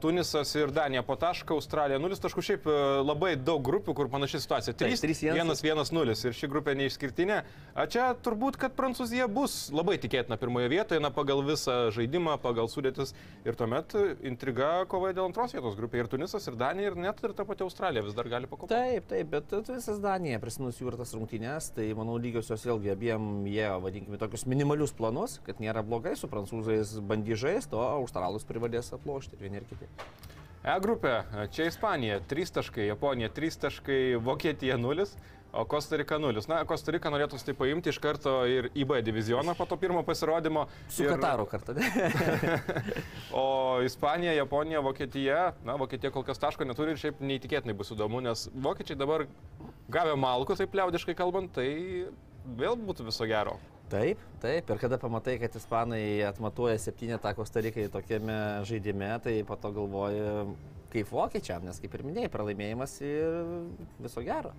[0.00, 2.42] Tunisas ir Danija po tašką, Australija 0 taškų.
[2.44, 4.74] Šiaip e, labai daug grupių, kur panaši situacija.
[4.78, 7.38] Taip, 3-1-1-0 ir ši grupė neišskirtinė.
[7.72, 12.68] A, Čia turbūt, kad Prancūzija bus labai tikėtina pirmoje vietoje, na, pagal visą žaidimą, pagal
[12.70, 13.14] sudėtis.
[13.48, 16.04] Ir tuomet e, intriga kovoja dėl antros vietos grupėje.
[16.04, 18.76] Ir Tunisas, ir Danija, ir net ir ta pati Australija vis dar gali pakovoti.
[18.76, 23.48] Taip, taip, bet visas Danija prisinus jų ir tas rungtynės, tai manau lygiosios vėlgi abiem
[23.48, 28.92] jie, vadinkime, tokius minimalius planus, kad nėra blogai, su prancūzais bandys žaisti, o australus privalės
[28.94, 29.90] aplošti ir kiti.
[30.62, 31.16] E grupė,
[31.50, 35.08] čia Ispanija 3 taškai, Japonija 3 taškai, Vokietija 0,
[35.52, 36.44] o Kostarika 0.
[36.48, 40.68] Na, Kostarika norėtų tai paimti iš karto ir į B divizioną po to pirmo pasirodymo.
[40.86, 41.74] Su ir, Kataru kartą.
[43.42, 48.22] O Ispanija, Japonija, Vokietija, na, Vokietija kol kas taško neturi ir šiaip neįtikėtinai bus įdomu,
[48.22, 49.26] nes vokiečiai dabar
[49.92, 51.68] gavę malku, taip liaudiškai kalbant, tai
[52.58, 53.58] vėl būtų viso gero.
[53.92, 59.68] Taip, taip, ir kada pamatai, kad ispanai atmatuoja septynetą Kostarikai tokiame žaidime, tai po to
[59.76, 60.22] galvoji,
[60.94, 63.36] kaip vokiečiam, nes kaip ir minėjai, pralaimėjimas ir
[64.00, 64.54] viso gero.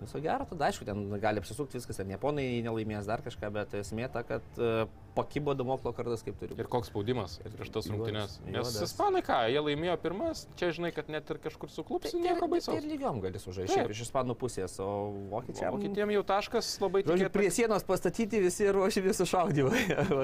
[0.00, 4.08] Viso gero, tada aišku, ten gali apsisukti viskas, ten japonai nelaimės dar kažką, bet esmė
[4.12, 8.36] ta, kad e, pakibo damoklo kardas kaip turi Ir koks spaudimas prieš tas Juodas, rungtynes.
[8.52, 8.74] Nes.
[8.86, 12.76] Ispanai ką, jie laimėjo pirmas, čia žinai, kad net ir kažkur suklups, nieko Tai baisaus.
[12.76, 14.90] ir lygiom gali sužaisti, iš ispanų pusės, o
[15.32, 15.76] vokiečiam...
[15.76, 17.32] Vokietiem jau taškas labai tikėtina.
[17.32, 19.72] prie sienos pastatyti visi ruošia visų šaudymą.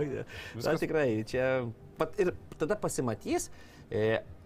[0.66, 1.48] Na, tikrai, čia
[1.98, 3.48] pat, ir tada pasimatys,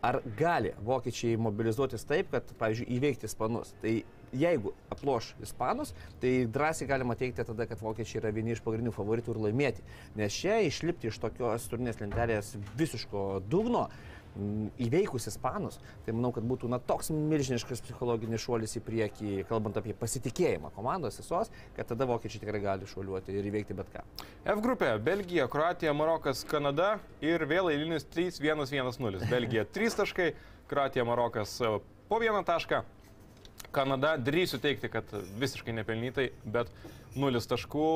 [0.07, 3.73] ar gali vokiečiai mobilizuotis taip, kad, pavyzdžiui, įveikti ispanus.
[3.83, 3.95] Tai
[4.37, 9.35] jeigu aploš ispanus, tai drąsiai galima teikti tada, kad vokiečiai yra vieni iš pagrindinių favoritų
[9.35, 9.87] ir laimėti.
[10.19, 13.87] Nes čia išlipti iš tokios turinės lentelės visiško dugno,
[14.83, 19.95] įveikus ispanus, tai manau, kad būtų na, toks milžiniškas psichologinis šuolis į priekį, kalbant apie
[19.97, 24.05] pasitikėjimą komandos visos, kad tada vokiečiai tikrai gali šuoliuoti ir įveikti bet ką.
[24.45, 29.25] F grupė- Belgija, Kroatija, Marokas, Kanada ir vėl eilinis 3-1-1-0.
[29.35, 30.31] Belgija 3 taškai,
[30.69, 32.83] Kroatija, Marokas e, po 1 tašką.
[33.73, 36.71] Kanada drįsiu teikti, kad visiškai nepelnytai, bet
[37.17, 37.89] 0 taškų.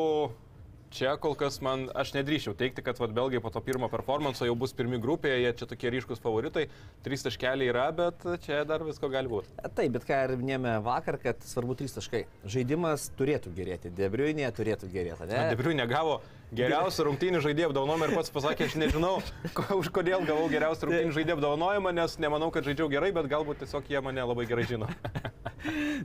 [0.90, 4.56] Čia kol kas man, aš nedrįšiau teikti, kad vat, belgai po to pirmo performanso jau
[4.58, 6.64] bus pirmi grupėje, jie čia tokie ryškus favoritai,
[7.06, 9.54] trys taškeliai yra, bet čia dar visko gali būti.
[9.62, 12.24] Taip, bet ką ir minėjome vakar, kad svarbu trys taškai.
[12.42, 15.30] Žaidimas turėtų gerėti, debriuinė turėtų gerėti.
[15.30, 15.46] Ne?
[15.54, 16.18] Debriu negavo
[16.54, 19.12] geriausią rungtynių žaidėjų apdovanojimą ir pats pasakė, aš nežinau,
[19.56, 23.62] ko, už kodėl gavau geriausią rungtynių žaidėjų apdovanojimą, nes nemanau, kad žaidžiau gerai, bet galbūt
[23.64, 24.90] tiesiog jie mane labai gerai žino.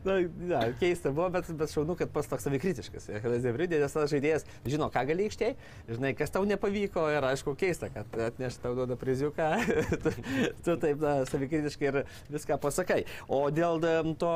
[0.04, 3.08] Na, na, keista buvo, bet, bet šaunu, kad pas toks savikritiškas.
[3.24, 5.56] Kada debriuinė, nes tas žaidėjas žino, ką gali aikštėje,
[5.88, 9.48] žinai, kas tau nepavyko ir aišku, keista, kad atneš tau duoda priziuką,
[10.04, 10.14] tu,
[10.60, 12.02] tu taip na, savikritiškai ir
[12.34, 13.06] viską pasakai.
[13.32, 13.80] O dėl
[14.20, 14.34] to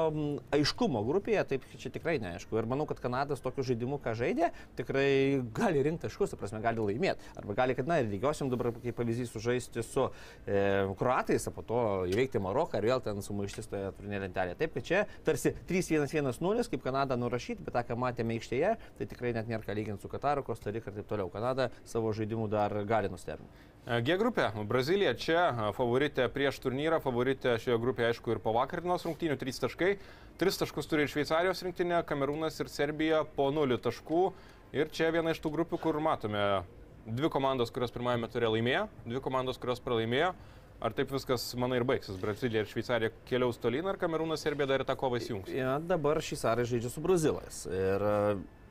[0.55, 2.55] aiškumo grupėje, taip čia tikrai neaišku.
[2.55, 5.09] Ir manau, kad Kanadas tokiu žaidimu, ką žaidė, tikrai
[5.55, 7.31] gali rinkti taškus, ta prasme, gali laimėti.
[7.39, 10.07] Arba gali, kad, na, ir lygiosiam dabar, kaip pavyzdys, sužaisti su
[10.45, 10.59] e,
[10.99, 14.59] Kroatais, o po to įveikti Maroką ir vėl ten sumaištis toje turnė lentelėje.
[14.59, 19.33] Taip, kad čia tarsi 3-1-1-0, kaip Kanada nurašyti, bet tą, ką matėme aikštėje, tai tikrai
[19.37, 21.31] net nėra ką lyginti su Kataru, Kostarika ir taip toliau.
[21.33, 23.67] Kanada savo žaidimų dar gali nustebinti.
[23.89, 24.49] E, G grupė.
[24.69, 29.63] Brazilija čia e, favoritė prieš turnyrą, favoritė šioje grupėje, aišku, ir po vakarinos rungtynių 3
[29.65, 29.91] taškai.
[30.39, 34.23] 3 taškus turi ir Šveicarijos rinktinė, Kamerūnas ir Serbija po 0 taškų.
[34.69, 36.61] Ir čia viena iš tų grupių, kur matome
[37.09, 40.33] dvi komandos, kurios pirmajame turė laimėjo, dvi komandos, kurios pralaimėjo.
[40.79, 42.15] Ar taip viskas, manai, ir baigsis?
[42.21, 45.49] Brazilija ir Šveicarija keliaus tolyn, ar Kamerūnas Serbija dar ir tą kovą įsijungs?
[45.51, 47.65] Ja, dabar šį sarą žaidžia su Brazilais.
[47.67, 48.13] Ir e,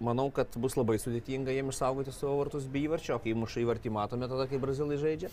[0.01, 4.31] manau, kad bus labai sudėtinga jiems išsaugoti savo vartus bei įvarčio, kai muša įvartį matome
[4.31, 5.29] tada, kai Brazilai žaidžia.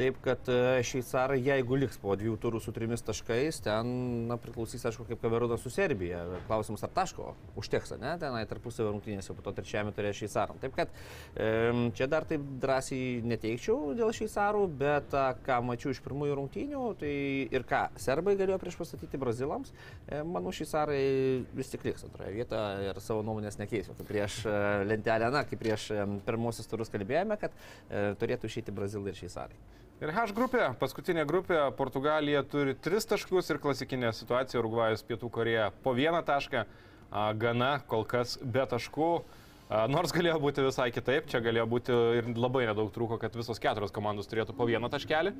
[0.00, 3.88] Taip, kad e, šveicarai, jeigu liks po dviejų turų su trimis taškais, ten
[4.30, 6.22] na, priklausys, aišku, kaip Kamerunas su Serbija.
[6.46, 10.56] Klausimas, ar taško užteks, ne, tenai tarpusavio rungtynėse, po to trečiame turės šveicaram.
[10.62, 10.94] Taip, kad
[11.36, 11.50] e,
[11.98, 17.12] čia dar taip drąsiai neteikčiau dėl šveicarų, bet a, ką mačiau iš pirmųjų rungtynių, tai
[17.52, 19.74] ir ką serbai galėjo prieš pastatyti brazilams,
[20.08, 21.04] e, manau, šveicarai
[21.60, 23.98] vis tik liks antroje vietoje ir savo nuomonės nekeisiu.
[24.00, 24.56] Kaip prieš e,
[24.88, 25.90] lentelę, na, kaip prieš
[26.24, 29.60] pirmosius turus kalbėjome, kad e, turėtų išeiti brazilai ir šveicarai.
[30.00, 35.66] Ir H grupė, paskutinė grupė, Portugalija turi 3 taškus ir klasikinė situacija, Urugvajus, Pietų Koreja
[35.84, 36.62] po vieną tašką,
[37.42, 39.10] Gana kol kas be taškų.
[39.70, 43.94] Nors galėjo būti visai kitaip, čia galėjo būti ir labai nedaug trūko, kad visos keturios
[43.94, 45.30] komandos turėtų po vieną taškelį.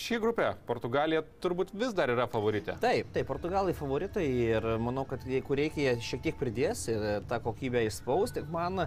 [0.00, 2.78] Šį grupę Portugalija turbūt vis dar yra favoritė.
[2.80, 7.40] Taip, taip, portugalai favoritai ir manau, kad jeigu reikia, jie šiek tiek pridės ir tą
[7.44, 8.32] kokybę įspaus.
[8.32, 8.86] Tik man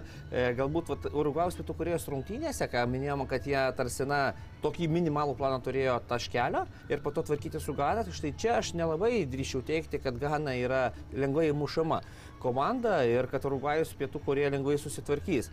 [0.58, 4.22] galbūt Urugvaus pietų Korejos rungtynėse, ką minėjom, kad jie tarsi, na,
[4.64, 8.72] tokį minimalų planą turėjo taškelio ir po to tvarkyti su Gana, tai štai čia aš
[8.74, 12.00] nelabai drįšiau teikti, kad Gana yra lengvai mušama
[12.44, 15.50] komanda ir kad Urugvajus pietų Koreja lengvai susitvarkys.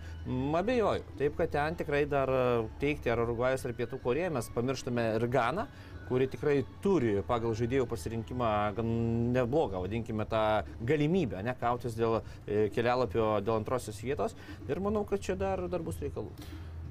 [0.62, 1.08] Abejoju.
[1.22, 2.32] Taip, kad ten tikrai dar
[2.84, 5.68] teikti ar Urugvajus ar pietų Koreja mes pamirštame ir Ganą
[6.12, 8.90] kuri tikrai turi pagal žaidėjų pasirinkimą gan
[9.32, 10.42] neblogą, vadinkime, tą
[10.90, 14.36] galimybę, ne kautis dėl e, kelialapio, dėl antrosios vietos.
[14.68, 16.34] Ir manau, kad čia dar, dar bus reikalų.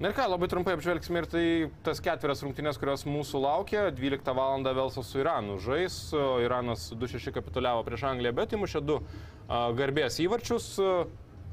[0.01, 1.41] Na ir ką, labai trumpai apžvelgsime ir tai
[1.85, 3.83] tas ketverias rungtynės, kurios mūsų laukia.
[3.93, 4.65] 12 val.
[4.65, 5.99] Velsas su Iranu žais.
[6.41, 10.71] Iranas 2-6 kapituliavo prieš Angliją, bet įmušė du a, garbės įvarčius.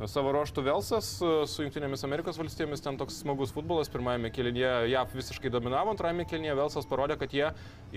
[0.07, 3.91] Savo ruoštų Velsas su Junktinėmis Amerikos valstybėmis ten toks smagus futbolas.
[3.91, 7.47] Pirmajame kelyje JAV visiškai dominavo, antrajame kelyje Velsas parodė, kad jie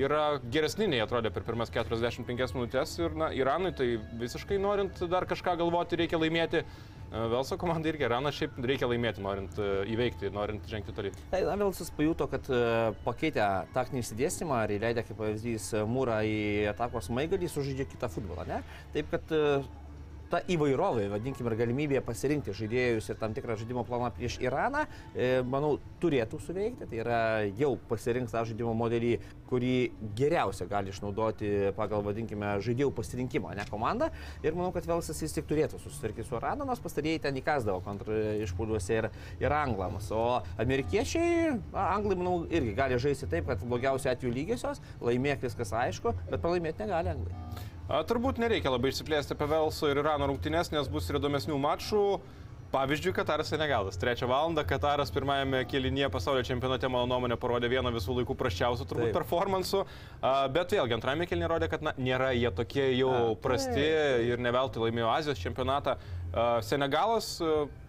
[0.01, 2.99] yra geresni nei atrodė per pirmas 45 minutės.
[2.99, 6.65] Ir na, Iranui tai visiškai norint dar kažką galvoti reikia laimėti.
[7.11, 11.11] Velso komanda irgi Iraną šiaip reikia laimėti, norint e, įveikti, norint žengti toli.
[11.33, 12.61] Tai na, Velsas pajuto, kad e,
[13.03, 16.39] pakeitę taktinį įsidėstymą ir įleidę kaip pavyzdys Mūrą į
[16.71, 18.47] atakos maigalį, sužaidžia kitą futbolą.
[18.47, 18.61] Ne?
[18.95, 19.43] Taip kad e,
[20.31, 25.41] ta įvairovė, vadinkime, ir galimybė pasirinkti žaidėjus ir tam tikrą žaidimo planą prieš Iraną, e,
[25.43, 26.87] manau, turėtų suveikti.
[26.91, 27.21] Tai yra
[27.59, 29.17] jau pasirinks tą žaidimo modelį,
[29.51, 29.75] kurį
[30.19, 34.11] geriausia gali išnaudoti pagal, vadinkime, žaidėjų pasirinkimą, ne komandą.
[34.47, 38.21] Ir manau, kad Velsas vis tik turėtų susitvarkyti su Iranu, nors pastarėjai ten įkasdavo kontra
[38.45, 39.11] išpūliuose ir,
[39.43, 40.13] ir anglams.
[40.15, 46.15] O amerikiečiai, anglai, manau, irgi gali žaisti taip, kad blogiausiu atveju lygiosios, laimėk viskas aišku,
[46.31, 47.69] bet pralaimėti negali anglai.
[47.91, 52.05] Turbūt nereikia labai išsiplėsti apie Velso ir Irano rungtynės, nes bus ir įdomesnių mačų.
[52.71, 53.97] Pavyzdžiui, Kataras Senegalas.
[53.99, 59.09] Trečią valandą Kataras pirmajame kėlinėje pasaulio čempionate, mano nuomonė, parodė vieną visų laikų prasčiausių turbūt
[59.09, 59.17] Taip.
[59.17, 59.81] performansų.
[60.55, 63.89] Bet vėlgi, antrajame kėlinėje rodė, kad na, nėra jie tokie jau A, prasti
[64.29, 65.97] ir neveltui laimėjo Azijos čempionatą.
[66.63, 67.33] Senegalas,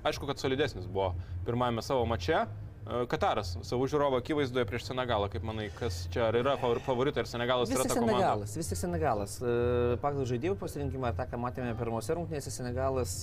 [0.02, 1.12] aišku, kad solidesnis buvo
[1.46, 2.48] pirmajame savo mače.
[2.82, 7.28] Kataras savo žiūrovo akivaizdoje prieš Senegalą, kaip manai, kas čia ar yra favor- favoritai, ar
[7.30, 7.94] Senegalas Vis yra tik?
[7.94, 9.36] Senegalas, vis tik Senegalas.
[10.02, 13.14] Pagal žaidėjų pasirinkimą, tą, ką matėme pirmose rungtynėse, Senegalas,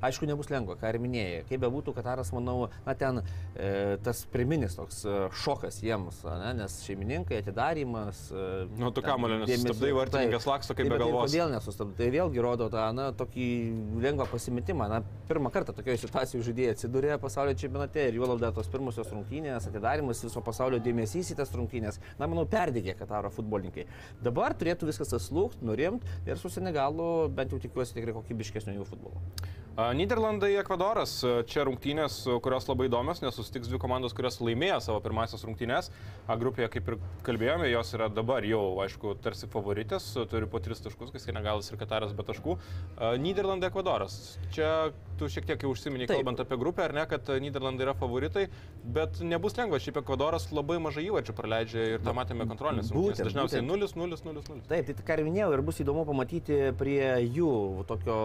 [0.00, 1.42] aišku, nebus lengva, ką ir minėjai.
[1.50, 3.20] Kaip bebūtų, Kataras, manau, na ten
[4.02, 5.04] tas priminis toks
[5.42, 8.24] šokas jiems, ne, nes šeimininkai, atidarimas.
[8.80, 11.28] Nu, tu kamulio nesustabdai, vartininkas laksto kaip Taip, be tai galvos.
[11.28, 11.98] Kodėl nesustabdai?
[12.00, 13.50] Tai vėlgi rodo tą, na, tokį
[14.00, 14.88] lengvą pasimetimą.
[14.88, 19.66] Na, pirmą kartą tokioje situacijoje žaidėjai atsidūrė pasaulio čempionate ir juolab dar tos pirmosios rungtynės,
[19.68, 21.98] atidarimas, viso pasaulio dėmesys į tas rungtynės.
[22.20, 23.88] Na, manau, perdegė Kataro futbolininkai.
[24.22, 29.22] Dabar turėtų viskas atslūgti, nurimti ir su Senegalu bent jau tikiuosi tikrai kokybiškesnio jų futbolo.
[29.72, 31.14] Niderlandai, Ekvadoras.
[31.48, 35.88] Čia rungtynės, kurios labai įdomios, nes susitiks dvi komandos, kurios laimėjo savo pirmasias rungtynės.
[36.28, 40.84] A grupėje, kaip ir kalbėjome, jos yra dabar jau, aišku, tarsi favoritės, turi po tris
[40.84, 42.58] taškus, kai Senegalas ir Kataras be taškų.
[43.24, 44.36] Niderlandai, Ekvadoras.
[44.52, 46.20] Čia tu šiek tiek jau užsiminiai, Taip.
[46.20, 48.50] kalbant apie grupę, ar ne, kad Niderlandai yra favoritai.
[48.82, 49.78] Bet nebus lengva.
[49.78, 53.68] Šiaip Ekvadoras labai mažai įvarčių praleidžia ir tą matėme kontrolinės būtent, Dažniausiai būtent.
[53.70, 54.62] 0, 0, 0, 0.
[54.66, 58.16] Taip, tai ką ir minėjau, ir bus įdomu pamatyti prie jų tokio,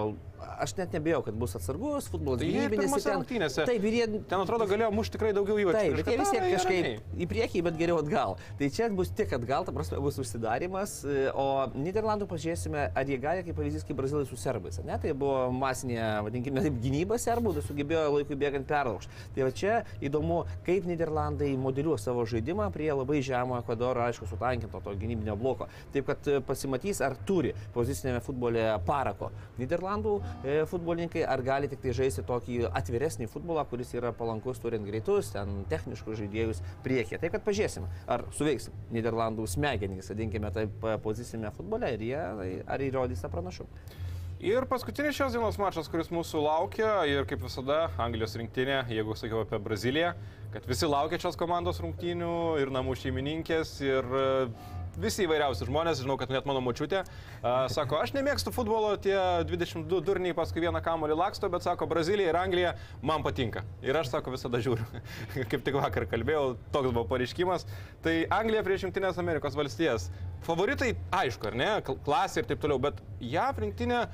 [0.57, 2.95] aš net nebėjau, kad bus atsargus, futbolas Tai gynybinis.
[3.05, 3.67] ten- rungtynėse.
[3.69, 5.78] Taip, ir jie Ten atrodo galėjo mušti tikrai daugiau įvarčių.
[5.78, 8.36] Taip, bet jie vis tiek kažkaip į priekį, bet geriau atgal.
[8.57, 11.05] Tai čia bus tik atgal, ta prasme bus užsidarimas,
[11.38, 14.82] o Niderlandų pažiūrėsime, ar jie gali, kaip pavyzdys, kaip brazilai su serbais.
[14.84, 14.97] Ne?
[14.97, 19.13] Tai buvo masinė, vadinkime taip, gynyba serbų, sugebėjo laikui bėgant perlaužti.
[19.36, 20.16] Tai va čia įdomu,
[20.65, 25.68] kaip Niderlandai modeliuos savo žaidimą prie labai žemo Ekvadoro, aišku, sutankinto to gynybinio bloko.
[25.93, 31.84] Taip kad e, pasimatys, ar turi pozicinėme futbole parako Niderlandų e, futbolininkai, ar gali tik
[31.84, 37.22] tai žaisti tokį atviresnį futbolą, kuris yra palankus turint greitus, ten techniškus žaidėjus priekyje.
[37.22, 42.20] Tai kad pažiūrėsim, ar suveiks Niderlandų smegenys, vadinkime taip, e, pozicinėme futbole ir jie
[42.68, 44.05] ar įrodys tą pranašumą.
[44.38, 49.40] Ir paskutinis šios dienos mačas, kuris mūsų laukia ir kaip visada Anglijos rinktinė, jeigu sakiau
[49.42, 50.12] apie Braziliją,
[50.54, 54.28] kad visi laukia šios komandos rungtynių ir namų šeimininkės ir e,
[55.02, 57.00] visi įvairiausi žmonės, žinau, kad net mano močiutė,
[57.42, 59.16] a, sako, aš nemėgstu futbolo, tie
[59.50, 63.66] 22 durniai paskui vieną kamolį laksto, bet sako, Brazilija ir Anglija man patinka.
[63.82, 64.86] Ir aš, sako, visada žiūriu.
[65.50, 67.66] kaip tik vakar kalbėjau, toks buvo pareiškimas.
[68.06, 70.12] Tai Anglija prieš Junktinės Amerikos valstijas.
[70.46, 73.02] Favoritai, aišku, ar ne, kl- klasė ir taip toliau, bet
[73.34, 74.06] JAV rinktinė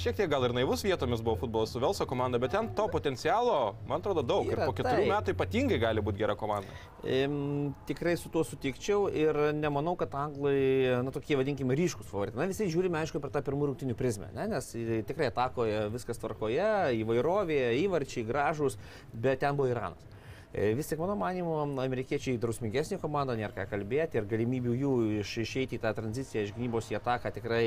[0.00, 3.74] Šiek tiek gal ir naivus vietomis buvo futbolas su Velso komanda, bet ten to potencialo,
[3.88, 4.48] man atrodo, daug.
[4.48, 5.10] Yra, ir po keturių taip.
[5.10, 6.78] metų ypatingai gali būti gera komanda.
[7.04, 12.40] Ehm, tikrai su tuo sutikčiau ir nemanau, kad anglai, na tokie vadinkime, ryškus favoritai.
[12.40, 14.48] Na visi žiūrime, aišku, per tą pirmų rungtinių prizmę, ne?
[14.54, 14.72] nes
[15.10, 16.72] tikrai atakoje viskas tvarkoje,
[17.02, 18.80] įvairovė, įvarčiai gražus,
[19.12, 20.08] bet ten buvo Iranas.
[20.54, 24.90] E, Vis tik, mano manimu, amerikiečiai drausmingesnė komanda, nėra ką kalbėti ir galimybių jų
[25.22, 27.62] iš, išeiti į tą tranziciją iš gynybos į ataką tikrai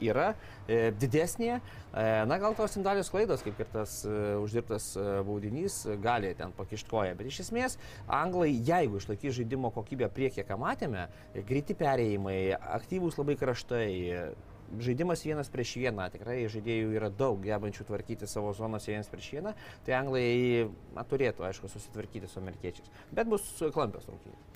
[0.00, 0.30] yra
[0.64, 1.58] e, didesnė.
[1.58, 4.86] E, na, gal tos sindalios klaidos, kaip ir tas e, uždirbtas
[5.28, 7.18] baudinys, gali ten pakišti koją.
[7.20, 7.76] Bet iš esmės,
[8.08, 12.38] anglai, jeigu išlaikys žaidimo kokybę priekį, ką matėme, greiti perėjimai,
[12.78, 13.92] aktyvūs labai kraštai,
[14.80, 19.52] žaidimas vienas prieš vieną, tikrai žaidėjų yra daug gebančių tvarkyti savo zonose vienas prieš vieną,
[19.86, 20.24] tai anglai
[20.96, 22.88] na, turėtų, aišku, susitvarkyti su amerikiečiais.
[23.12, 23.44] Bet bus
[23.74, 24.48] klampios rungtynės.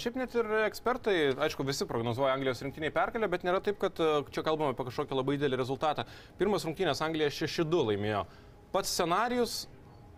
[0.00, 3.98] Šiaip net ir ekspertai, aišku, visi prognozuoja Anglijos rinktiniai pergalę, bet nėra taip, kad
[4.32, 6.06] čia kalbame apie kažkokį labai didelį rezultatą.
[6.40, 8.22] Pirmas rungtynės Anglija 6-2 laimėjo.
[8.72, 9.66] Pats scenarius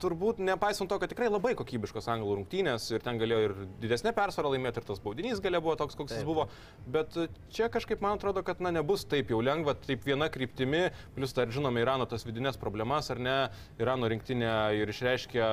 [0.03, 4.53] turbūt nepaisant to, kad tikrai labai kokybiškos anglų rungtynės ir ten galėjo ir didesnė persvara
[4.53, 6.47] laimėti, ir tas baudinys galėjo buvo toks, koks Taip, jis buvo.
[6.91, 7.17] Bet
[7.55, 10.87] čia kažkaip man atrodo, kad na, nebus taip jau lengva, taip viena kryptimi,
[11.17, 13.37] plus dar žinome Irano tas vidinės problemas, ar ne,
[13.81, 15.51] Irano rinktinė ir išreiškė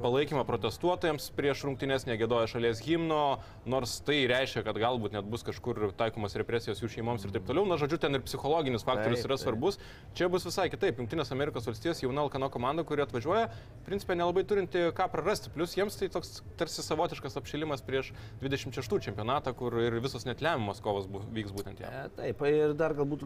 [0.00, 3.38] palaikymą protestuotojams prieš rungtynės, negėdoja šalies himno,
[3.70, 7.66] nors tai reiškia, kad galbūt net bus kažkur taikomas represijos jų šeimoms ir taip toliau.
[7.68, 9.78] Na, žodžiu, ten ir psichologinis faktorius Taip, yra svarbus.
[10.18, 10.98] Čia bus visai kitaip.
[11.00, 13.48] Junktinės Amerikos valstijos jauna Alkano komanda, kuri atvažiuoja,
[13.86, 15.52] principė nelabai turinti ką prarasti.
[15.54, 18.12] Plus jiems tai toks tarsi savotiškas apšilimas prieš
[18.42, 21.92] 26 čempionatą, kur ir visos net lemiamos kovos bu, vyks būtent jam.
[21.92, 23.24] E, Taip, ir dar galbūt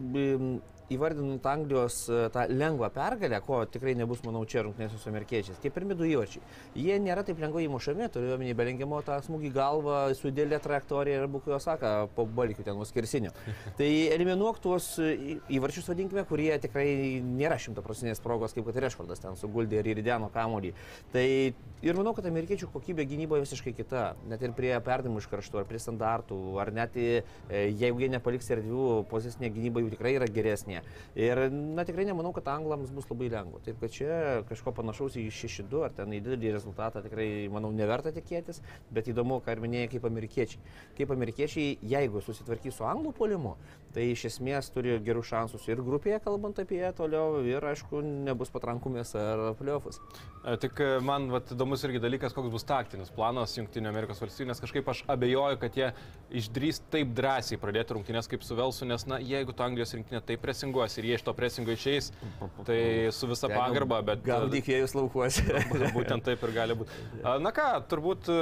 [0.89, 5.59] įvardinant Anglijos e, tą lengvą pergalę, ko tikrai nebus, manau, čia rungtynėse su amerikiečiais.
[5.61, 6.41] Tie pirmi du įvarčiai.
[6.81, 11.27] Jie nėra taip lengvai įmušami, turiu omeny belengimo tą smūgį galvą, su dėlė trajektorija ir
[11.29, 13.33] bukujo saka po balikių ten nuskirsinio.
[13.79, 16.87] tai eliminuok tuos į- įvarčius, vadinkime, kurie tikrai
[17.21, 20.48] nėra šimtaprocentinės progos, kaip kad Rešvardas ten suguldė ir įrideno kamuolį.
[21.13, 21.25] Tai
[21.85, 24.03] ir manau, kad amerikiečių kokybė gynyboje visiškai kita.
[24.29, 28.49] Net ir prie perdimų iš kraštų, ar prie standartų, ar net e, jeigu jie nepaliks
[28.55, 30.83] erdvių, pozicinė gynyba jų tikrai yra geresnė.
[31.19, 33.61] Ir, na, tikrai nemanau, kad anglams bus labai lengva.
[33.65, 34.19] Taip, kad čia
[34.49, 38.63] kažko panašaus į 6-2 ar ten į didelį rezultatą tikrai, manau, neverta tikėtis,
[38.95, 40.75] bet įdomu, ką ir minėjai, kaip amerikiečiai.
[40.99, 43.55] Kaip amerikiečiai, jeigu susitvarkys su anglų polimu,
[43.93, 48.51] tai iš esmės turi gerų šansus ir grupėje, kalbant apie ją toliau, ir aišku, nebus
[48.53, 49.99] patrankumės ar pliofus.
[50.43, 54.49] E, Tik e, man vat, įdomus irgi dalykas, koks bus taktinis planas Junktinio Amerikos valstybių,
[54.51, 55.89] nes kažkaip aš abejoju, kad jie
[56.41, 60.43] išdrys taip drąsiai pradėti rungtynės kaip su Velsu, nes, na, jeigu tu Anglijos rinktinė taip
[60.45, 62.11] presinguos ir jie iš to presingo išeis,
[62.67, 62.79] tai
[63.15, 64.23] su visa pagarba, bet...
[64.23, 65.45] e, Gaudyk vėjus laukuose.
[65.97, 67.03] Būtent taip ir gali būti.
[67.41, 68.39] Na ką, turbūt e,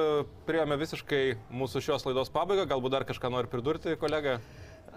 [0.50, 1.24] priėmė visiškai
[1.56, 4.38] mūsų šios laidos pabaigą, galbūt dar kažką nori pridurti, kolega.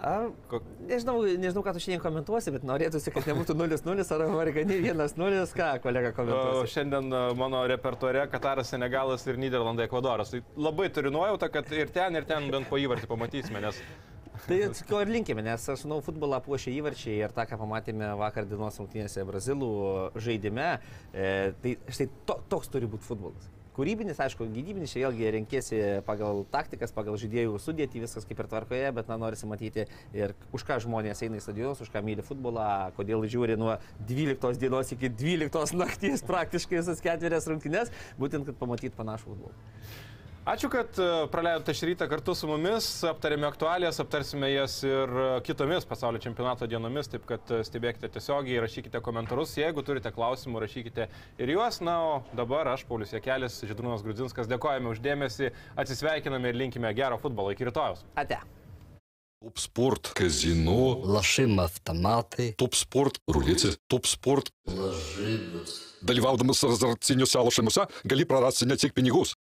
[0.01, 4.79] A, Ko- nežinau, nežinau, ką tu šiandien komentuosi, bet norėtųsi, kad nebūtų 0-0 ar Amerikani
[4.81, 6.73] 1-0, ką kolega O komentuosi.
[6.73, 10.33] Šiandien e, mano repertuare Kataras, Senegalas ir Niderlandai, Ekvadoras.
[10.33, 13.83] Tai labai turiu nuojautą, kad ir ten, ir ten bent po įvartį pamatysime, nes
[14.49, 18.49] Tai ko ir linkime, nes aš žinau, futbolą puošia įvarčiai ir tą, ką pamatėme vakar
[18.49, 19.71] dienos rungtynėse Brazilų
[20.17, 20.71] žaidime,
[21.13, 23.51] e, tai štai to, toks turi būti futbolas.
[23.77, 28.91] Kūrybinis, aišku, gynybinis, čia vėlgi renkėsi pagal taktikas, pagal žaidėjų sudėtį, viskas kaip ir tvarkoje,
[28.97, 32.91] bet na, norisi matyti ir už ką žmonės eina į stadionus, už ką myli futbolą,
[32.99, 33.79] kodėl žiūri nuo
[34.11, 40.10] 12 dienos iki 12 nakties praktiškai visas ketverias rungtynes, būtent, kad pamatyt panašų futbolą.
[40.50, 45.24] Ačiū, kad e, praleidote šį rytą kartu su mumis, aptarėme aktualijas, aptarsime jas ir e,
[45.48, 51.08] kitomis pasaulio čempionato dienomis, taip kad e, stebėkite tiesiogiai, rašykite komentarus, jeigu turite klausimų, rašykite
[51.42, 51.80] ir juos.
[51.82, 55.50] Na, o dabar aš, Paulius Jekelis, Židrūnas Grudzinskas, dėkojame uždėmesį,
[55.82, 57.50] atsisveikiname ir linkime gero futbolo.
[57.56, 58.06] Iki rytojus.
[58.14, 58.38] Ate.
[59.42, 62.54] Топ спорт, казино, Лошим автомати.
[62.58, 64.50] топ спорт, рулети, топ спорт.
[64.70, 65.98] Lažybos.
[66.06, 69.36] Dalyvaudamas azartiniuose lošimuose gali prarasti ne tik pinigus,